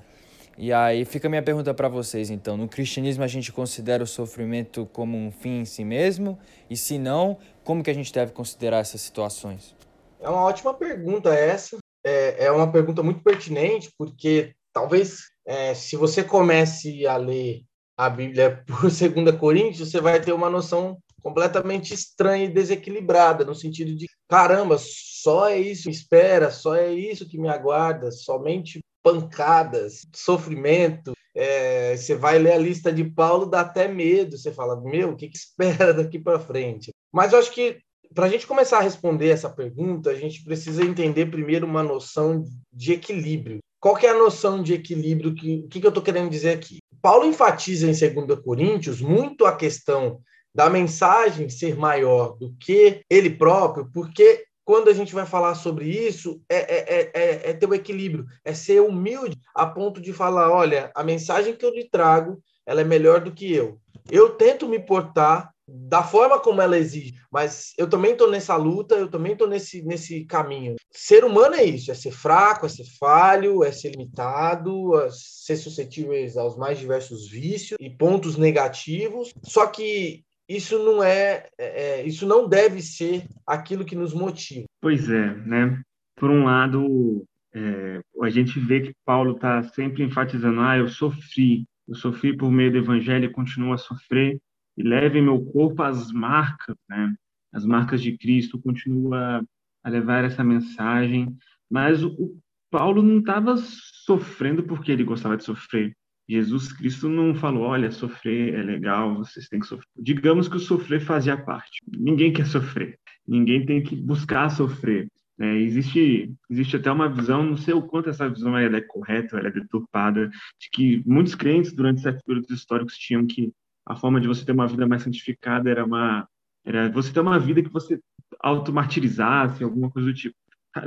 [0.56, 4.06] E aí fica a minha pergunta para vocês, então, no cristianismo a gente considera o
[4.06, 6.36] sofrimento como um fim em si mesmo?
[6.68, 9.76] E se não, como que a gente deve considerar essas situações?
[10.20, 11.78] É uma ótima pergunta essa.
[12.04, 17.62] É, é uma pergunta muito pertinente, porque talvez é, se você comece a ler
[17.96, 23.54] a Bíblia por 2 Coríntios, você vai ter uma noção completamente estranha e desequilibrada, no
[23.54, 28.80] sentido de caramba, só é isso, espera, só é isso que me aguarda, somente
[29.12, 31.12] pancadas, sofrimento.
[31.34, 34.36] É, você vai ler a lista de Paulo, dá até medo.
[34.36, 36.92] Você fala, meu, o que, que espera daqui para frente?
[37.12, 37.78] Mas eu acho que
[38.14, 42.44] para a gente começar a responder essa pergunta, a gente precisa entender primeiro uma noção
[42.72, 43.58] de equilíbrio.
[43.80, 45.34] Qual que é a noção de equilíbrio?
[45.34, 46.78] Que, o que, que eu estou querendo dizer aqui?
[47.00, 50.20] Paulo enfatiza em 2 Coríntios muito a questão
[50.54, 55.86] da mensagem ser maior do que ele próprio, porque quando a gente vai falar sobre
[55.88, 60.52] isso, é, é, é, é ter o equilíbrio, é ser humilde a ponto de falar:
[60.52, 63.80] olha, a mensagem que eu lhe trago ela é melhor do que eu.
[64.10, 68.94] Eu tento me portar da forma como ela exige, mas eu também estou nessa luta,
[68.94, 70.76] eu também estou nesse, nesse caminho.
[70.90, 75.56] Ser humano é isso, é ser fraco, é ser falho, é ser limitado, é ser
[75.56, 79.32] suscetível aos mais diversos vícios e pontos negativos.
[79.42, 84.66] Só que isso não é, é, é, isso não deve ser aquilo que nos motiva.
[84.80, 85.82] Pois é, né?
[86.16, 91.64] Por um lado, é, a gente vê que Paulo está sempre enfatizando: ah, eu sofri,
[91.86, 94.38] eu sofri por meio do Evangelho e continuo a sofrer
[94.76, 97.14] e leve meu corpo às marcas, né?
[97.52, 99.44] As marcas de Cristo, continua
[99.82, 101.36] a levar essa mensagem.
[101.70, 102.38] Mas o,
[102.70, 105.94] Paulo não estava sofrendo porque ele gostava de sofrer.
[106.28, 109.88] Jesus Cristo não falou, olha, sofrer é legal, vocês têm que sofrer.
[109.96, 111.80] Digamos que o sofrer fazia parte.
[111.86, 112.98] Ninguém quer sofrer.
[113.26, 115.08] Ninguém tem que buscar sofrer.
[115.40, 119.38] É, existe, existe até uma visão, não sei o quanto essa visão ela é correta,
[119.38, 123.52] ela é deturpada, de que muitos crentes durante certos períodos históricos tinham que
[123.86, 126.28] a forma de você ter uma vida mais santificada era uma
[126.64, 127.98] era você ter uma vida que você
[128.40, 130.36] automartirizasse, alguma coisa do tipo.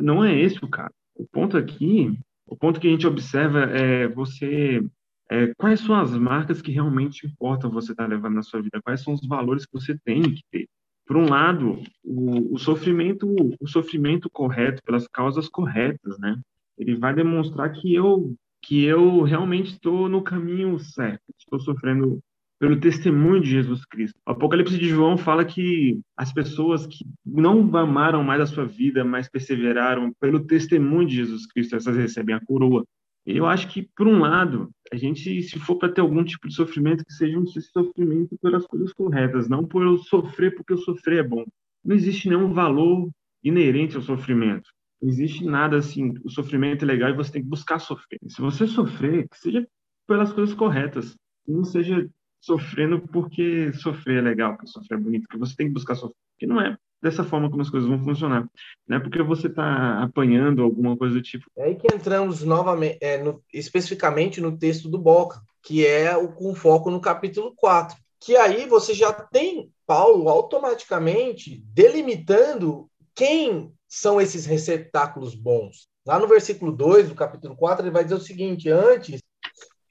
[0.02, 0.94] Não é esse o caso.
[1.16, 4.84] O ponto aqui, o ponto que a gente observa é você
[5.32, 8.82] é, quais são as marcas que realmente importam você estar tá levando na sua vida?
[8.84, 10.68] Quais são os valores que você tem que ter?
[11.06, 16.38] Por um lado, o, o sofrimento, o sofrimento correto pelas causas corretas, né?
[16.78, 22.20] Ele vai demonstrar que eu que eu realmente estou no caminho certo, estou sofrendo
[22.60, 24.20] pelo testemunho de Jesus Cristo.
[24.28, 29.04] O Apocalipse de João fala que as pessoas que não amaram mais a sua vida,
[29.04, 32.86] mas perseveraram pelo testemunho de Jesus Cristo, essas recebem a coroa.
[33.26, 36.56] Eu acho que, por um lado, a gente, se for para ter algum tipo de
[36.56, 41.20] sofrimento, que seja um sofrimento pelas coisas corretas, não por eu sofrer porque eu sofrer
[41.20, 41.46] é bom.
[41.84, 43.10] Não existe nenhum valor
[43.44, 44.70] inerente ao sofrimento.
[45.02, 48.20] Não existe nada assim, o sofrimento é legal e você tem que buscar sofrer.
[48.28, 49.68] Se você sofrer, que seja
[50.08, 51.16] pelas coisas corretas,
[51.48, 52.08] não seja
[52.40, 56.16] sofrendo porque sofrer é legal, porque sofrer é bonito, porque você tem que buscar sofrer.
[56.34, 58.48] Porque não é dessa forma como as coisas vão funcionar.
[58.88, 61.46] Não é porque você está apanhando alguma coisa do tipo.
[61.58, 66.30] É aí que entramos novamente, é, no, especificamente no texto do Boca, que é o
[66.30, 67.98] com foco no capítulo 4.
[68.20, 75.88] Que aí você já tem Paulo automaticamente delimitando quem são esses receptáculos bons.
[76.06, 79.20] Lá no versículo 2 do capítulo 4, ele vai dizer o seguinte: Antes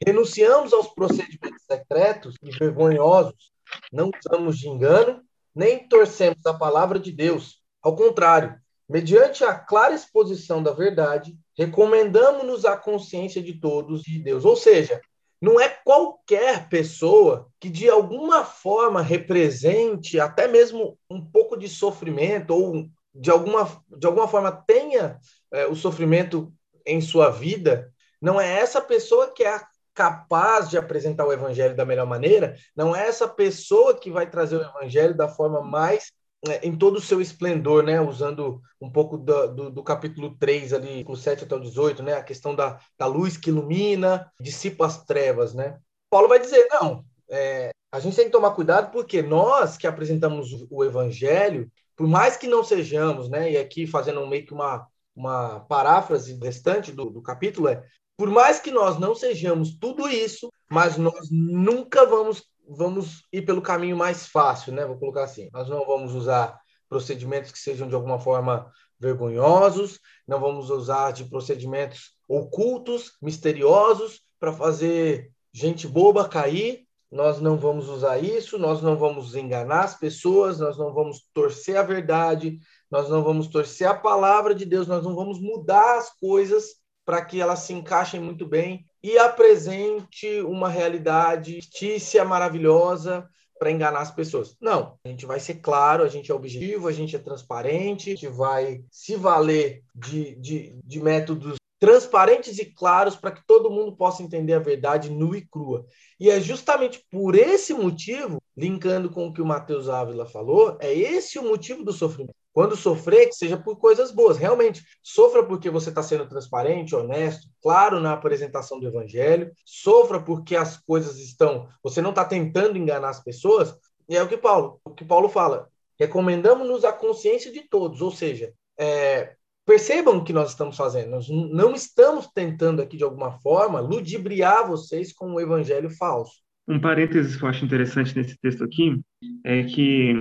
[0.07, 3.53] Renunciamos aos procedimentos secretos e vergonhosos,
[3.93, 5.23] não usamos de engano,
[5.55, 7.61] nem torcemos a palavra de Deus.
[7.83, 8.55] Ao contrário,
[8.89, 14.45] mediante a clara exposição da verdade, recomendamos-nos à consciência de todos de Deus.
[14.45, 15.01] Ou seja,
[15.41, 22.51] não é qualquer pessoa que de alguma forma represente até mesmo um pouco de sofrimento
[22.51, 25.19] ou de alguma, de alguma forma tenha
[25.53, 26.53] é, o sofrimento
[26.87, 31.77] em sua vida, não é essa pessoa que é a capaz de apresentar o evangelho
[31.77, 36.13] da melhor maneira, não é essa pessoa que vai trazer o evangelho da forma mais
[36.47, 38.01] né, em todo o seu esplendor, né?
[38.01, 42.15] Usando um pouco do, do, do, capítulo 3 ali, do 7 até o 18, né?
[42.15, 45.79] A questão da, da luz que ilumina, dissipa as trevas, né?
[46.11, 50.67] Paulo vai dizer, não, é, a gente tem que tomar cuidado porque nós que apresentamos
[50.71, 53.53] o evangelho, por mais que não sejamos, né?
[53.53, 57.85] E aqui fazendo meio que uma, uma paráfrase restante do, do capítulo, é
[58.21, 63.63] por mais que nós não sejamos tudo isso, mas nós nunca vamos vamos ir pelo
[63.63, 64.85] caminho mais fácil, né?
[64.85, 65.49] Vou colocar assim.
[65.55, 71.25] Nós não vamos usar procedimentos que sejam de alguma forma vergonhosos, não vamos usar de
[71.25, 76.87] procedimentos ocultos, misteriosos para fazer gente boba cair.
[77.11, 81.79] Nós não vamos usar isso, nós não vamos enganar as pessoas, nós não vamos torcer
[81.79, 82.59] a verdade,
[82.91, 86.80] nós não vamos torcer a palavra de Deus, nós não vamos mudar as coisas
[87.11, 94.03] para que elas se encaixem muito bem e apresente uma realidade fictícia maravilhosa para enganar
[94.03, 94.57] as pessoas.
[94.61, 98.15] Não, a gente vai ser claro, a gente é objetivo, a gente é transparente, a
[98.15, 103.97] gente vai se valer de, de, de métodos transparentes e claros para que todo mundo
[103.97, 105.85] possa entender a verdade nua e crua.
[106.21, 110.95] E é justamente por esse motivo, linkando com o que o Matheus Ávila falou, é
[110.95, 112.40] esse o motivo do sofrimento.
[112.53, 114.37] Quando sofrer, que seja por coisas boas.
[114.37, 119.53] Realmente, sofra porque você está sendo transparente, honesto, claro na apresentação do evangelho.
[119.65, 121.69] Sofra porque as coisas estão.
[121.83, 123.75] Você não está tentando enganar as pessoas.
[124.09, 125.69] E é o que Paulo, o que Paulo fala.
[125.99, 129.35] Recomendamos-nos a consciência de todos, ou seja, é,
[129.67, 131.11] percebam o que nós estamos fazendo.
[131.11, 136.41] Nós não estamos tentando aqui, de alguma forma, ludibriar vocês com um evangelho falso.
[136.67, 139.01] Um parênteses que eu acho interessante nesse texto aqui
[139.45, 140.15] é que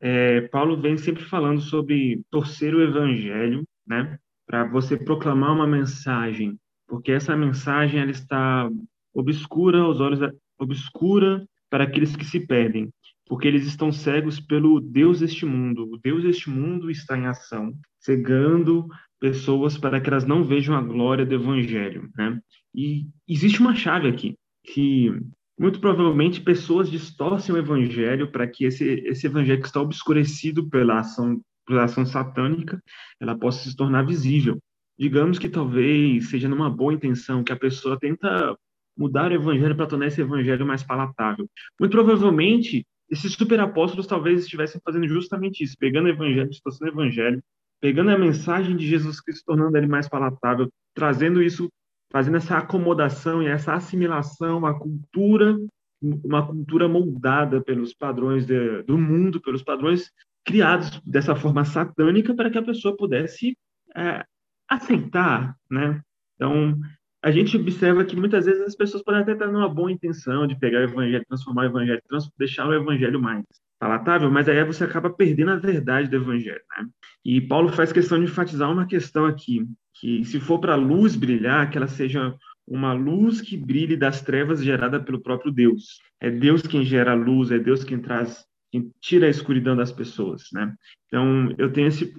[0.00, 4.18] é, Paulo vem sempre falando sobre torcer o evangelho, né?
[4.46, 6.58] Para você proclamar uma mensagem,
[6.88, 8.68] porque essa mensagem ela está
[9.14, 10.20] obscura aos olhos,
[10.58, 12.90] obscura para aqueles que se perdem,
[13.26, 15.88] porque eles estão cegos pelo Deus deste mundo.
[15.92, 18.88] O Deus deste mundo está em ação, cegando
[19.20, 22.40] pessoas para que elas não vejam a glória do evangelho, né?
[22.74, 25.12] E existe uma chave aqui que
[25.60, 31.00] muito provavelmente pessoas distorcem o evangelho para que esse, esse evangelho que está obscurecido pela
[31.00, 32.82] ação, pela ação satânica,
[33.20, 34.58] ela possa se tornar visível.
[34.98, 38.56] Digamos que talvez seja numa boa intenção que a pessoa tenta
[38.96, 41.46] mudar o evangelho para tornar esse evangelho mais palatável.
[41.78, 47.42] Muito provavelmente, esses superapóstolos talvez estivessem fazendo justamente isso, pegando o evangelho, distorcendo o evangelho,
[47.82, 51.68] pegando a mensagem de Jesus Cristo, tornando ele mais palatável, trazendo isso,
[52.10, 55.56] fazendo essa acomodação e essa assimilação à cultura,
[56.02, 60.10] uma cultura moldada pelos padrões de, do mundo, pelos padrões
[60.44, 63.56] criados dessa forma satânica para que a pessoa pudesse
[63.96, 64.24] é,
[64.68, 66.00] aceitar, né?
[66.34, 66.78] Então,
[67.22, 70.58] a gente observa que muitas vezes as pessoas podem até estar numa boa intenção de
[70.58, 72.00] pegar o evangelho, transformar o evangelho,
[72.38, 73.44] deixar o evangelho mais
[73.78, 76.86] palatável, mas aí você acaba perdendo a verdade do evangelho, né?
[77.24, 79.66] E Paulo faz questão de enfatizar uma questão aqui,
[80.00, 82.34] que se for para a luz brilhar, que ela seja
[82.66, 86.00] uma luz que brilhe das trevas gerada pelo próprio Deus.
[86.20, 89.90] É Deus quem gera a luz, é Deus quem traz que tira a escuridão das
[89.90, 90.72] pessoas, né?
[91.06, 92.14] Então, eu tenho esse,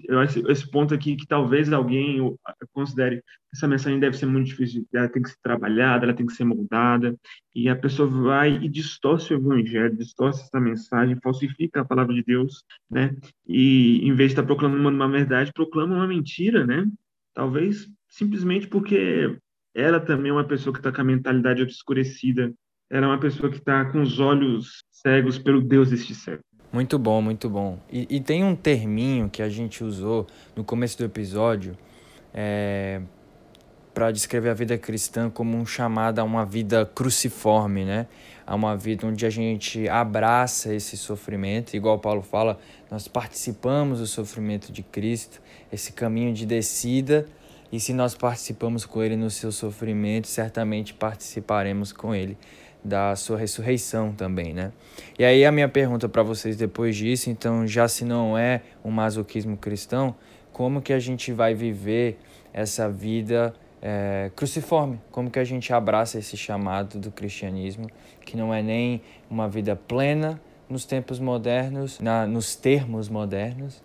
[0.50, 2.20] esse ponto aqui que talvez alguém
[2.74, 3.24] considere
[3.54, 6.44] essa mensagem deve ser muito difícil, ela tem que ser trabalhada, ela tem que ser
[6.44, 7.16] moldada,
[7.56, 12.24] e a pessoa vai e distorce o evangelho, distorce essa mensagem, falsifica a palavra de
[12.24, 13.16] Deus, né?
[13.48, 16.86] E em vez de estar proclamando uma verdade, proclama uma mentira, né?
[17.34, 19.38] Talvez simplesmente porque
[19.74, 22.54] ela também é uma pessoa que está com a mentalidade obscurecida,
[22.90, 26.44] ela é uma pessoa que está com os olhos cegos pelo Deus deste século.
[26.74, 27.80] Muito bom, muito bom.
[27.92, 31.78] E, e, tem um terminho que a gente usou no começo do episódio
[32.34, 33.02] é,
[33.94, 38.08] para descrever a vida cristã como um chamado a uma vida cruciforme, né?
[38.46, 44.08] A uma vida onde a gente abraça esse sofrimento, igual Paulo fala, nós participamos do
[44.08, 47.26] sofrimento de Cristo, esse caminho de descida,
[47.72, 52.38] e se nós participamos com ele no seu sofrimento, certamente participaremos com ele
[52.84, 54.72] da sua ressurreição também, né?
[55.18, 58.90] E aí a minha pergunta para vocês depois disso, então, já se não é um
[58.90, 60.16] masoquismo cristão,
[60.52, 62.18] como que a gente vai viver
[62.52, 65.02] essa vida é, cruciforme?
[65.12, 67.90] Como que a gente abraça esse chamado do cristianismo,
[68.26, 73.82] que não é nem uma vida plena nos tempos modernos, na, nos termos modernos,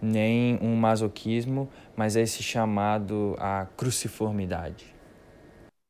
[0.00, 4.94] nem um masoquismo, mas é esse chamado à cruciformidade?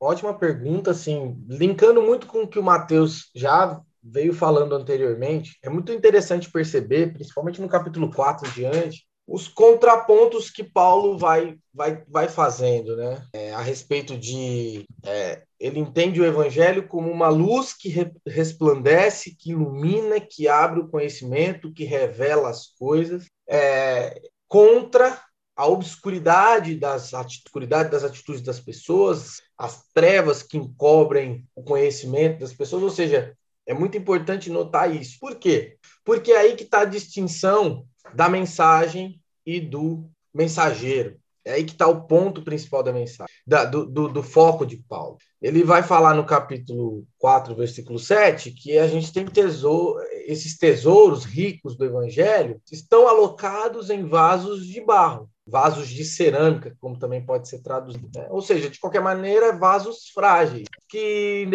[0.01, 5.69] Ótima pergunta, assim, linkando muito com o que o Matheus já veio falando anteriormente, é
[5.69, 12.29] muito interessante perceber, principalmente no capítulo 4 diante, os contrapontos que Paulo vai, vai, vai
[12.29, 13.23] fazendo, né?
[13.35, 14.87] É, a respeito de.
[15.05, 20.81] É, ele entende o evangelho como uma luz que re, resplandece, que ilumina, que abre
[20.81, 24.19] o conhecimento, que revela as coisas, é,
[24.49, 25.21] contra
[25.55, 32.83] a obscuridade das, das atitudes das pessoas, as trevas que encobrem o conhecimento das pessoas,
[32.83, 35.19] ou seja, é muito importante notar isso.
[35.21, 35.77] Por quê?
[36.03, 37.85] Porque é aí que está a distinção
[38.15, 41.17] da mensagem e do mensageiro.
[41.45, 44.77] É aí que está o ponto principal da mensagem, da, do, do, do, foco de
[44.77, 45.17] Paulo.
[45.41, 51.25] Ele vai falar no capítulo 4, versículo 7, que a gente tem tesouro, esses tesouros
[51.25, 57.49] ricos do evangelho estão alocados em vasos de barro vasos de cerâmica, como também pode
[57.49, 58.11] ser traduzido.
[58.15, 58.27] Né?
[58.31, 61.49] Ou seja, de qualquer maneira, vasos frágeis, que,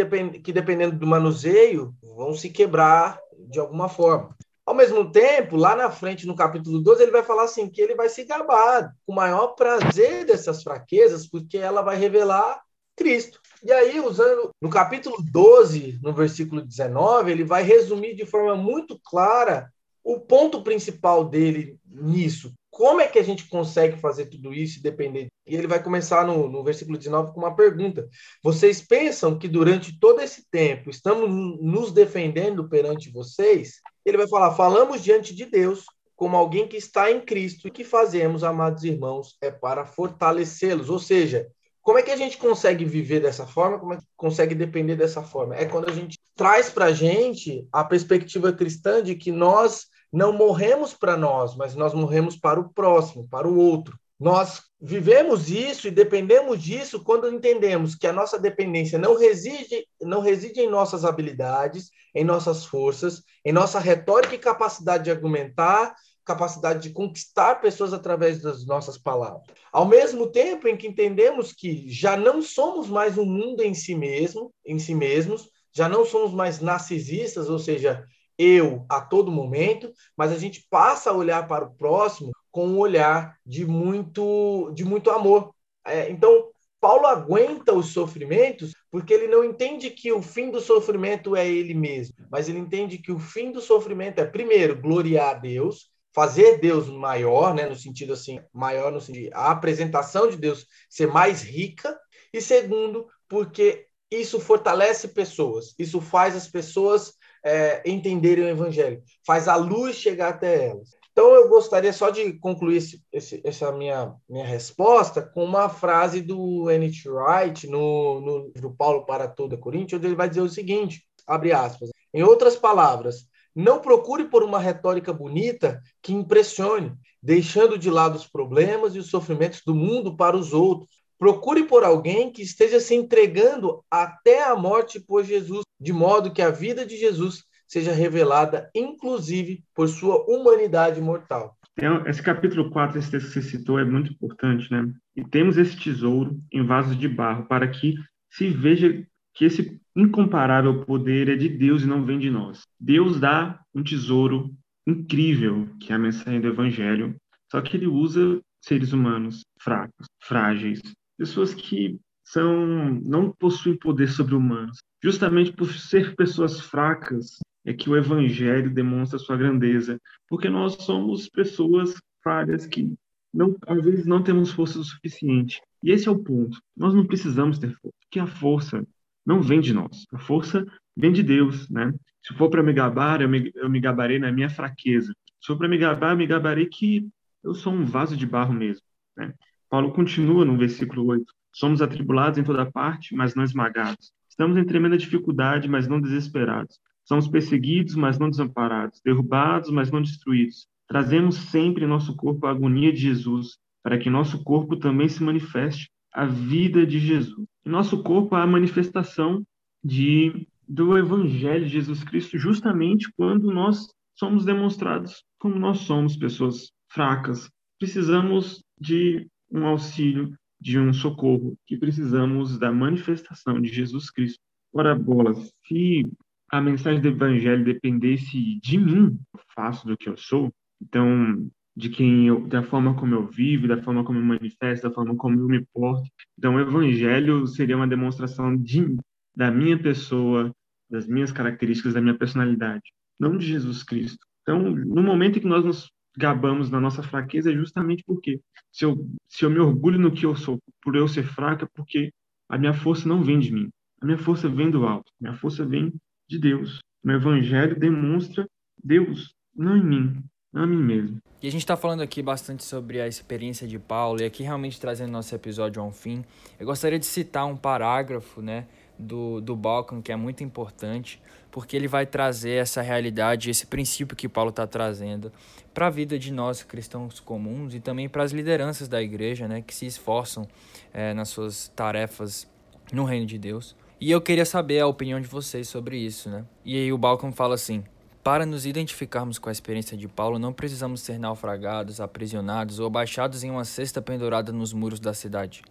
[0.44, 4.36] que dependendo do manuseio, vão se quebrar de alguma forma.
[4.66, 7.96] Ao mesmo tempo, lá na frente, no capítulo 12, ele vai falar assim, que ele
[7.96, 12.62] vai se gabar com o maior prazer dessas fraquezas, porque ela vai revelar
[12.96, 13.42] Cristo.
[13.62, 19.00] E aí, usando no capítulo 12, no versículo 19, ele vai resumir de forma muito
[19.04, 19.70] clara
[20.04, 24.82] o ponto principal dele nisso, como é que a gente consegue fazer tudo isso e
[24.82, 25.28] depender?
[25.46, 28.10] E ele vai começar no, no versículo 19 com uma pergunta.
[28.44, 31.30] Vocês pensam que durante todo esse tempo estamos
[31.62, 33.76] nos defendendo perante vocês?
[34.04, 37.68] Ele vai falar: falamos diante de Deus como alguém que está em Cristo.
[37.68, 40.90] E que fazemos, amados irmãos, é para fortalecê-los.
[40.90, 41.48] Ou seja,
[41.80, 43.78] como é que a gente consegue viver dessa forma?
[43.78, 45.56] Como é que consegue depender dessa forma?
[45.56, 50.32] É quando a gente traz para a gente a perspectiva cristã de que nós não
[50.32, 53.98] morremos para nós, mas nós morremos para o próximo, para o outro.
[54.20, 60.22] Nós vivemos isso e dependemos disso quando entendemos que a nossa dependência não reside, não
[60.22, 66.84] reside em nossas habilidades, em nossas forças, em nossa retórica e capacidade de argumentar, capacidade
[66.84, 69.42] de conquistar pessoas através das nossas palavras.
[69.72, 73.96] Ao mesmo tempo em que entendemos que já não somos mais um mundo em si
[73.96, 78.06] mesmo, em si mesmos, já não somos mais narcisistas, ou seja,
[78.44, 82.78] eu a todo momento, mas a gente passa a olhar para o próximo com um
[82.78, 85.54] olhar de muito, de muito amor.
[85.86, 91.36] É, então, Paulo aguenta os sofrimentos porque ele não entende que o fim do sofrimento
[91.36, 95.34] é ele mesmo, mas ele entende que o fim do sofrimento é, primeiro, gloriar a
[95.40, 100.68] Deus, fazer Deus maior, né, no sentido assim, maior no sentido a apresentação de Deus
[100.90, 101.98] ser mais rica,
[102.32, 107.14] e segundo, porque isso fortalece pessoas, isso faz as pessoas
[107.44, 110.90] é, entenderem o evangelho, faz a luz chegar até elas.
[111.14, 116.22] Então, eu gostaria só de concluir esse, esse, essa minha, minha resposta com uma frase
[116.22, 117.08] do N.T.
[117.08, 121.52] Wright no, no livro Paulo para toda Coríntios, onde ele vai dizer o seguinte, abre
[121.52, 128.16] aspas, em outras palavras, não procure por uma retórica bonita que impressione, deixando de lado
[128.16, 131.03] os problemas e os sofrimentos do mundo para os outros.
[131.18, 136.42] Procure por alguém que esteja se entregando até a morte por Jesus, de modo que
[136.42, 141.58] a vida de Jesus seja revelada, inclusive, por sua humanidade mortal.
[142.06, 144.94] Esse capítulo 4, esse texto que você citou, é muito importante, né?
[145.16, 147.96] E temos esse tesouro em vasos de barro para que
[148.30, 149.04] se veja
[149.34, 152.62] que esse incomparável poder é de Deus e não vem de nós.
[152.80, 154.52] Deus dá um tesouro
[154.86, 157.16] incrível, que é a mensagem do Evangelho,
[157.52, 160.82] só que ele usa seres humanos fracos, frágeis,
[161.18, 162.66] pessoas que são
[163.04, 164.78] não possuem poder sobre humanos.
[165.04, 171.30] Justamente por ser pessoas fracas, é que o evangelho demonstra sua grandeza, porque nós somos
[171.30, 171.94] pessoas
[172.24, 172.94] falhas que
[173.34, 175.60] não, às vezes não temos força o suficiente.
[175.82, 176.58] E esse é o ponto.
[176.78, 178.86] Nós não precisamos ter força, porque a força
[179.26, 180.06] não vem de nós.
[180.14, 181.94] A força vem de Deus, né?
[182.22, 185.14] Se for para me gabar, eu me, eu me gabarei na minha fraqueza.
[185.42, 187.10] Se for para me gabar, eu me gabarei que
[187.44, 188.86] eu sou um vaso de barro mesmo,
[189.18, 189.34] né?
[189.74, 191.26] Paulo continua no versículo 8.
[191.52, 194.12] Somos atribulados em toda parte, mas não esmagados.
[194.30, 196.80] Estamos em tremenda dificuldade, mas não desesperados.
[197.04, 200.68] Somos perseguidos, mas não desamparados, derrubados, mas não destruídos.
[200.88, 205.24] Trazemos sempre em nosso corpo a agonia de Jesus, para que nosso corpo também se
[205.24, 207.48] manifeste a vida de Jesus.
[207.66, 209.42] Em nosso corpo há a manifestação
[209.84, 216.72] de do evangelho de Jesus Cristo justamente quando nós somos demonstrados como nós somos pessoas
[216.88, 217.50] fracas,
[217.80, 224.40] precisamos de um auxílio, de um socorro, que precisamos da manifestação de Jesus Cristo.
[224.74, 225.34] Ora, bola,
[225.68, 226.04] se
[226.50, 230.52] a mensagem do evangelho dependesse de mim, eu faço do que eu sou,
[230.82, 234.94] então de quem eu, da forma como eu vivo, da forma como eu manifesto, da
[234.94, 236.08] forma como eu me porto.
[236.38, 238.96] Então, o evangelho seria uma demonstração de,
[239.36, 240.54] da minha pessoa,
[240.90, 242.84] das minhas características, da minha personalidade,
[243.20, 244.24] não de Jesus Cristo.
[244.44, 248.40] Então, no momento em que nós nos gabamos na nossa fraqueza, é justamente porque
[248.72, 248.98] se eu,
[249.28, 252.12] se eu me orgulho no que eu sou, por eu ser fraca, porque
[252.50, 253.70] a minha força não vem de mim.
[254.02, 255.12] A minha força vem do alto.
[255.22, 255.94] A minha força vem
[256.30, 256.80] de Deus.
[257.04, 258.48] O evangelho demonstra
[258.84, 261.18] Deus, não em mim, não a mim mesmo.
[261.42, 264.80] E a gente está falando aqui bastante sobre a experiência de Paulo, e aqui realmente
[264.80, 266.24] trazendo nosso episódio a um fim,
[266.60, 271.22] eu gostaria de citar um parágrafo né, do, do Balkan que é muito importante,
[271.52, 275.32] porque ele vai trazer essa realidade, esse princípio que Paulo está trazendo
[275.74, 279.62] para a vida de nós cristãos comuns e também para as lideranças da igreja, né,
[279.62, 280.48] que se esforçam
[280.94, 282.48] é, nas suas tarefas
[282.92, 283.76] no reino de Deus.
[284.00, 286.44] E eu queria saber a opinião de vocês sobre isso, né?
[286.66, 287.84] E aí o Balcom fala assim:
[288.24, 293.44] para nos identificarmos com a experiência de Paulo, não precisamos ser naufragados, aprisionados ou abaixados
[293.44, 295.62] em uma cesta pendurada nos muros da cidade.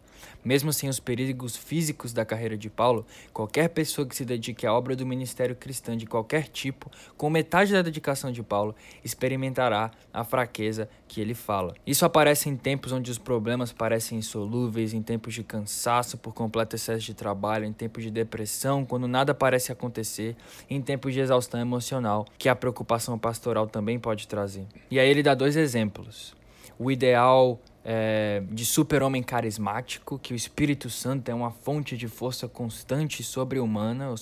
[0.44, 4.72] Mesmo sem os perigos físicos da carreira de Paulo, qualquer pessoa que se dedique à
[4.72, 10.24] obra do ministério cristão de qualquer tipo, com metade da dedicação de Paulo, experimentará a
[10.24, 11.74] fraqueza que ele fala.
[11.86, 16.76] Isso aparece em tempos onde os problemas parecem insolúveis, em tempos de cansaço por completo
[16.76, 20.36] excesso de trabalho, em tempos de depressão, quando nada parece acontecer,
[20.68, 24.66] em tempos de exaustão emocional, que a preocupação pastoral também pode trazer.
[24.90, 26.34] E aí ele dá dois exemplos.
[26.78, 32.48] O ideal é, de super-homem carismático, que o Espírito Santo é uma fonte de força
[32.48, 34.14] constante sobre-humana,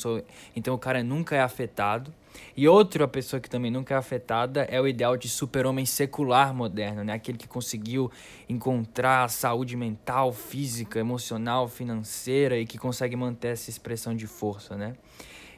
[0.57, 2.13] então o cara nunca é afetado.
[2.57, 7.03] E outra pessoa que também nunca é afetada é o ideal de super-homem secular moderno,
[7.03, 7.13] né?
[7.13, 8.11] aquele que conseguiu
[8.49, 14.77] encontrar saúde mental, física, emocional, financeira e que consegue manter essa expressão de força.
[14.77, 14.95] Né?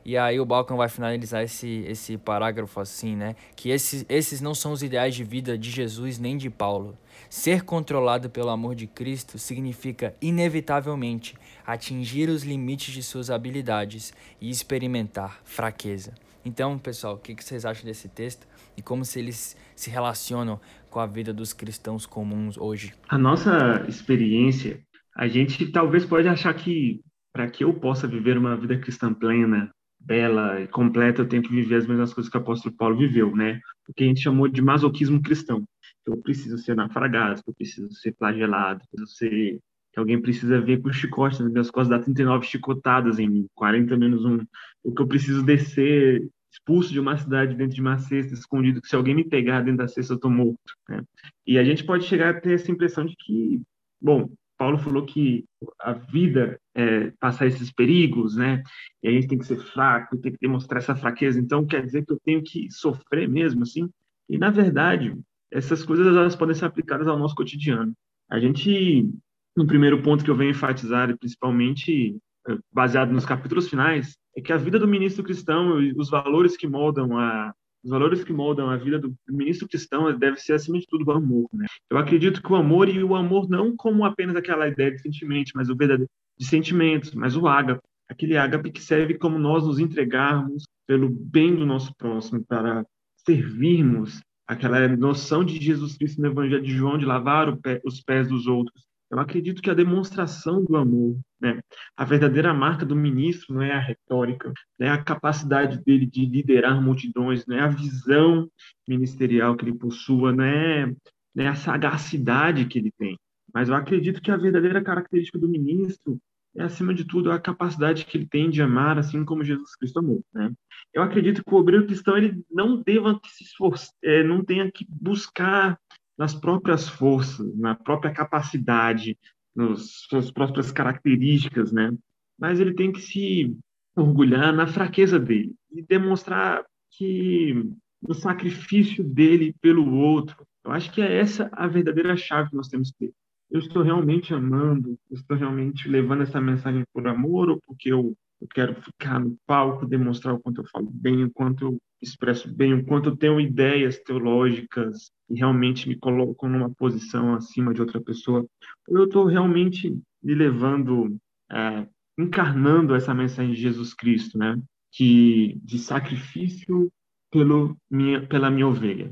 [0.04, 3.36] E aí o Balkan vai finalizar esse, esse parágrafo assim, né?
[3.54, 6.98] Que esses, esses não são os ideais de vida de Jesus nem de Paulo.
[7.30, 11.36] Ser controlado pelo amor de Cristo significa, inevitavelmente,
[11.66, 16.12] atingir os limites de suas habilidades e experimentar fraqueza.
[16.44, 18.46] Então, pessoal, o que vocês acham desse texto
[18.76, 22.92] e como se eles se relacionam com a vida dos cristãos comuns hoje?
[23.08, 24.80] A nossa experiência,
[25.16, 27.00] a gente talvez pode achar que
[27.32, 29.70] para que eu possa viver uma vida cristã plena,
[30.04, 33.34] bela e completa, eu tenho que viver as mesmas coisas que o apóstolo Paulo viveu,
[33.34, 33.60] né?
[33.88, 35.64] O que a gente chamou de masoquismo cristão.
[36.06, 39.60] Eu preciso ser naufragado, eu preciso ser flagelado, eu preciso ser
[39.92, 43.96] que alguém precisa ver com chicote nas minhas costas, dar 39 chicotadas em mim, 40
[43.96, 44.38] menos um.
[44.82, 48.88] O que eu preciso descer expulso de uma cidade dentro de uma cesta, escondido, que
[48.88, 50.58] se alguém me pegar dentro da cesta eu tô morto.
[50.88, 51.02] Né?
[51.46, 53.60] E a gente pode chegar a ter essa impressão de que,
[54.00, 54.30] bom,
[54.62, 55.44] Paulo falou que
[55.80, 58.62] a vida é passar esses perigos, né?
[59.02, 61.40] E a gente tem que ser fraco, tem que demonstrar essa fraqueza.
[61.40, 63.90] Então, quer dizer que eu tenho que sofrer mesmo, assim?
[64.30, 65.18] E, na verdade,
[65.50, 67.92] essas coisas elas podem ser aplicadas ao nosso cotidiano.
[68.30, 69.10] A gente,
[69.56, 74.52] no primeiro ponto que eu venho enfatizar, principalmente eh, baseado nos capítulos finais, é que
[74.52, 77.52] a vida do ministro cristão e os valores que moldam a
[77.82, 81.12] os valores que moldam a vida do ministro cristão deve ser acima de tudo o
[81.12, 81.66] amor, né?
[81.90, 85.50] Eu acredito que o amor e o amor não como apenas aquela ideia de sentimento,
[85.54, 89.78] mas o verdadeiro de sentimentos, mas o ágape, aquele ágape que serve como nós nos
[89.78, 92.84] entregarmos pelo bem do nosso próximo, para
[93.26, 98.28] servirmos aquela noção de Jesus Cristo no Evangelho de João de lavar pé, os pés
[98.28, 98.84] dos outros.
[99.12, 101.60] Eu acredito que a demonstração do amor, né,
[101.94, 106.24] a verdadeira marca do ministro não é a retórica, não é a capacidade dele de
[106.24, 108.50] liderar multidões, não é a visão
[108.88, 110.86] ministerial que ele possua, não é,
[111.34, 113.18] não é a sagacidade que ele tem.
[113.52, 116.18] Mas eu acredito que a verdadeira característica do ministro
[116.56, 119.98] é, acima de tudo, a capacidade que ele tem de amar, assim como Jesus Cristo
[119.98, 120.24] amou.
[120.32, 120.50] Né?
[120.92, 124.86] Eu acredito que o obreiro cristão ele não deva se esforçar, é, não tenha que
[124.88, 125.78] buscar
[126.18, 129.18] nas próprias forças, na própria capacidade,
[129.54, 131.92] nas suas próprias características, né?
[132.38, 133.56] Mas ele tem que se
[133.96, 140.46] orgulhar na fraqueza dele e demonstrar que no sacrifício dele pelo outro.
[140.64, 143.14] Eu acho que é essa a verdadeira chave que nós temos que ter
[143.52, 148.16] eu estou realmente amando, eu estou realmente levando essa mensagem por amor ou porque eu,
[148.40, 152.52] eu quero ficar no palco, demonstrar o quanto eu falo bem, o quanto eu expresso
[152.52, 157.80] bem, o quanto eu tenho ideias teológicas e realmente me coloco numa posição acima de
[157.80, 158.44] outra pessoa,
[158.88, 161.16] ou eu estou realmente me levando,
[161.50, 161.86] é,
[162.18, 164.58] encarnando essa mensagem de Jesus Cristo, né?
[164.90, 166.92] Que de sacrifício
[167.30, 169.10] pelo minha, pela minha ovelha.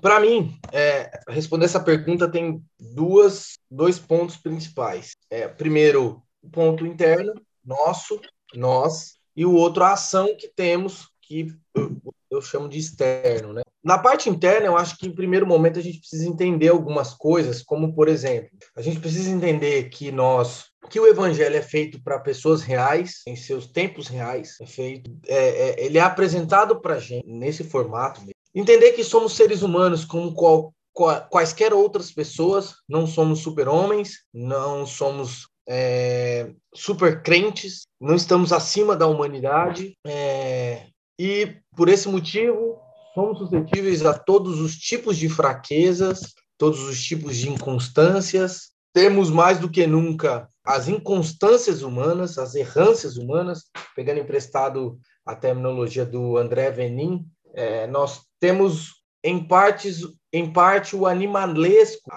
[0.00, 5.16] Para mim, é, responder essa pergunta tem duas, dois pontos principais.
[5.30, 7.32] É, primeiro, o ponto interno,
[7.64, 8.20] nosso,
[8.54, 11.48] nós, e o outro, a ação que temos, que
[12.34, 13.52] eu, chamo de externo.
[13.52, 13.62] Né?
[13.82, 17.62] Na parte interna, eu acho que em primeiro momento a gente precisa entender algumas coisas,
[17.62, 22.18] como por exemplo, a gente precisa entender que nós que o evangelho é feito para
[22.18, 27.26] pessoas reais, em seus tempos reais, é feito, é, é, ele é apresentado para gente
[27.26, 28.20] nesse formato
[28.54, 34.86] Entender que somos seres humanos como qual, qual, quaisquer outras pessoas, não somos super-homens, não
[34.86, 40.86] somos é, super crentes, não estamos acima da humanidade, é,
[41.18, 42.78] e por esse motivo
[43.14, 48.72] somos suscetíveis a todos os tipos de fraquezas, todos os tipos de inconstâncias.
[48.92, 56.04] Temos mais do que nunca as inconstâncias humanas, as errâncias humanas, pegando emprestado a terminologia
[56.04, 58.92] do André Venin, é, nós temos
[59.22, 60.00] em partes,
[60.32, 62.10] em parte o animalesco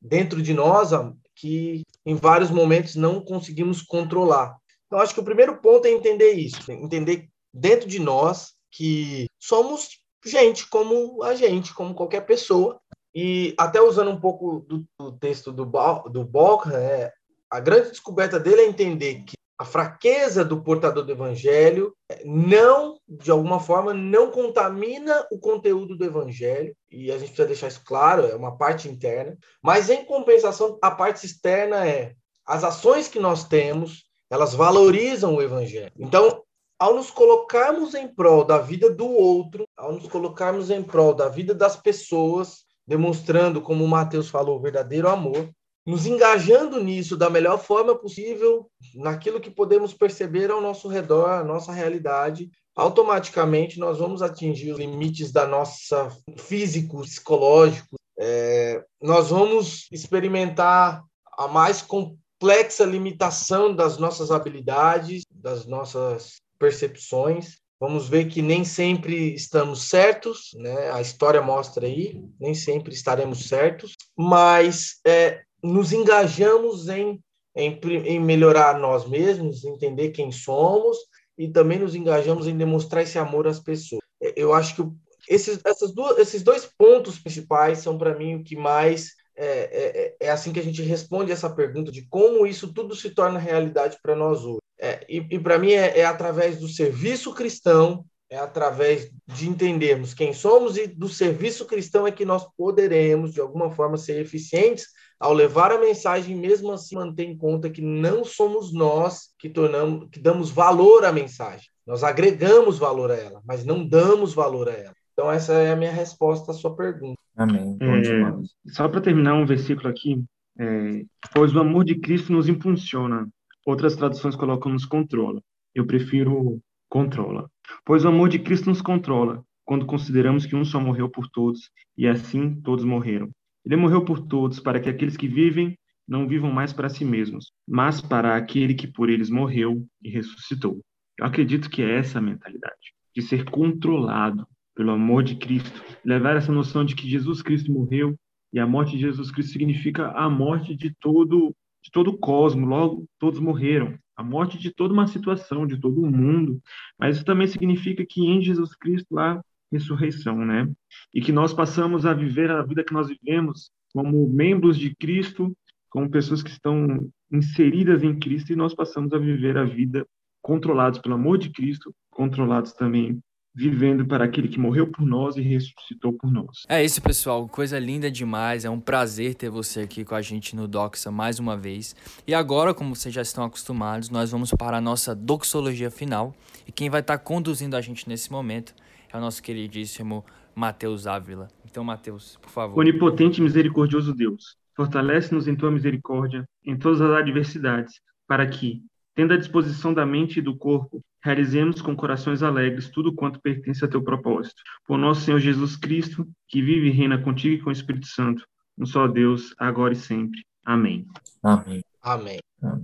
[0.00, 0.90] dentro de nós
[1.34, 4.56] que em vários momentos não conseguimos controlar.
[4.86, 10.00] Então acho que o primeiro ponto é entender isso, entender dentro de nós que somos
[10.24, 12.80] gente como a gente, como qualquer pessoa.
[13.14, 15.64] E até usando um pouco do, do texto do,
[16.10, 17.12] do Borja, é,
[17.50, 21.94] a grande descoberta dele é entender que a fraqueza do portador do evangelho
[22.24, 27.68] não, de alguma forma, não contamina o conteúdo do evangelho, e a gente precisa deixar
[27.68, 33.06] isso claro, é uma parte interna, mas em compensação, a parte externa é as ações
[33.06, 35.92] que nós temos, elas valorizam o evangelho.
[35.96, 36.42] Então,
[36.82, 41.28] ao nos colocarmos em prol da vida do outro, ao nos colocarmos em prol da
[41.28, 45.48] vida das pessoas, demonstrando, como o Mateus falou, o verdadeiro amor,
[45.86, 51.44] nos engajando nisso da melhor forma possível, naquilo que podemos perceber ao nosso redor, a
[51.44, 57.94] nossa realidade, automaticamente nós vamos atingir os limites da nossa físico, psicológico.
[58.18, 61.04] É, nós vamos experimentar
[61.38, 67.56] a mais complexa limitação das nossas habilidades, das nossas percepções.
[67.80, 70.92] Vamos ver que nem sempre estamos certos, né?
[70.92, 77.20] A história mostra aí, nem sempre estaremos certos, mas é, nos engajamos em,
[77.56, 80.96] em, em melhorar nós mesmos, entender quem somos
[81.36, 84.00] e também nos engajamos em demonstrar esse amor às pessoas.
[84.22, 84.82] É, eu acho que
[85.28, 90.16] esses, essas duas, esses dois pontos principais são, para mim, o que mais é, é,
[90.20, 93.98] é, assim que a gente responde essa pergunta de como isso tudo se torna realidade
[94.02, 94.60] para nós hoje.
[94.80, 100.14] É, e, e para mim é, é, através do serviço cristão, é através de entendermos
[100.14, 104.86] quem somos e do serviço cristão é que nós poderemos, de alguma forma, ser eficientes
[105.20, 110.08] ao levar a mensagem, mesmo assim manter em conta que não somos nós que tornamos,
[110.10, 111.68] que damos valor à mensagem.
[111.86, 114.94] Nós agregamos valor a ela, mas não damos valor a ela.
[115.12, 117.20] Então essa é a minha resposta à sua pergunta.
[117.36, 117.76] Amém.
[117.80, 120.22] É, só para terminar um versículo aqui,
[120.58, 121.04] é,
[121.34, 123.28] pois o amor de Cristo nos impulsiona.
[123.64, 125.40] Outras traduções colocam nos controla.
[125.74, 127.48] Eu prefiro controla.
[127.84, 131.70] Pois o amor de Cristo nos controla, quando consideramos que um só morreu por todos,
[131.96, 133.30] e assim todos morreram.
[133.64, 137.52] Ele morreu por todos, para que aqueles que vivem não vivam mais para si mesmos,
[137.66, 140.80] mas para aquele que por eles morreu e ressuscitou.
[141.18, 146.36] Eu acredito que é essa a mentalidade, de ser controlado pelo amor de Cristo, levar
[146.36, 148.16] essa noção de que Jesus Cristo morreu
[148.52, 152.68] e a morte de Jesus Cristo significa a morte de todo de todo o cosmos,
[152.68, 153.98] logo todos morreram.
[154.16, 156.62] A morte de toda uma situação, de todo o mundo.
[156.96, 159.42] Mas isso também significa que em Jesus Cristo há
[159.72, 160.70] ressurreição, né?
[161.12, 165.52] E que nós passamos a viver a vida que nós vivemos como membros de Cristo,
[165.90, 170.06] como pessoas que estão inseridas em Cristo, e nós passamos a viver a vida
[170.40, 173.18] controlados pelo amor de Cristo, controlados também
[173.54, 176.62] vivendo para aquele que morreu por nós e ressuscitou por nós.
[176.68, 177.46] É isso, pessoal.
[177.46, 178.64] Coisa linda demais.
[178.64, 181.94] É um prazer ter você aqui com a gente no Doxa mais uma vez.
[182.26, 186.34] E agora, como vocês já estão acostumados, nós vamos para a nossa doxologia final.
[186.66, 188.74] E quem vai estar conduzindo a gente nesse momento
[189.12, 190.24] é o nosso queridíssimo
[190.54, 191.48] Mateus Ávila.
[191.64, 192.78] Então, Mateus, por favor.
[192.78, 198.82] Onipotente e misericordioso Deus, fortalece-nos em tua misericórdia em todas as adversidades, para que,
[199.14, 203.84] tendo a disposição da mente e do corpo, realizemos com corações alegres tudo quanto pertence
[203.84, 204.62] a teu propósito.
[204.86, 208.44] Por nosso Senhor Jesus Cristo, que vive e reina contigo e com o Espírito Santo,
[208.78, 210.44] um só Deus, agora e sempre.
[210.64, 211.06] Amém.
[211.42, 211.82] Amém.
[212.02, 212.38] Amém.
[212.62, 212.80] Amém.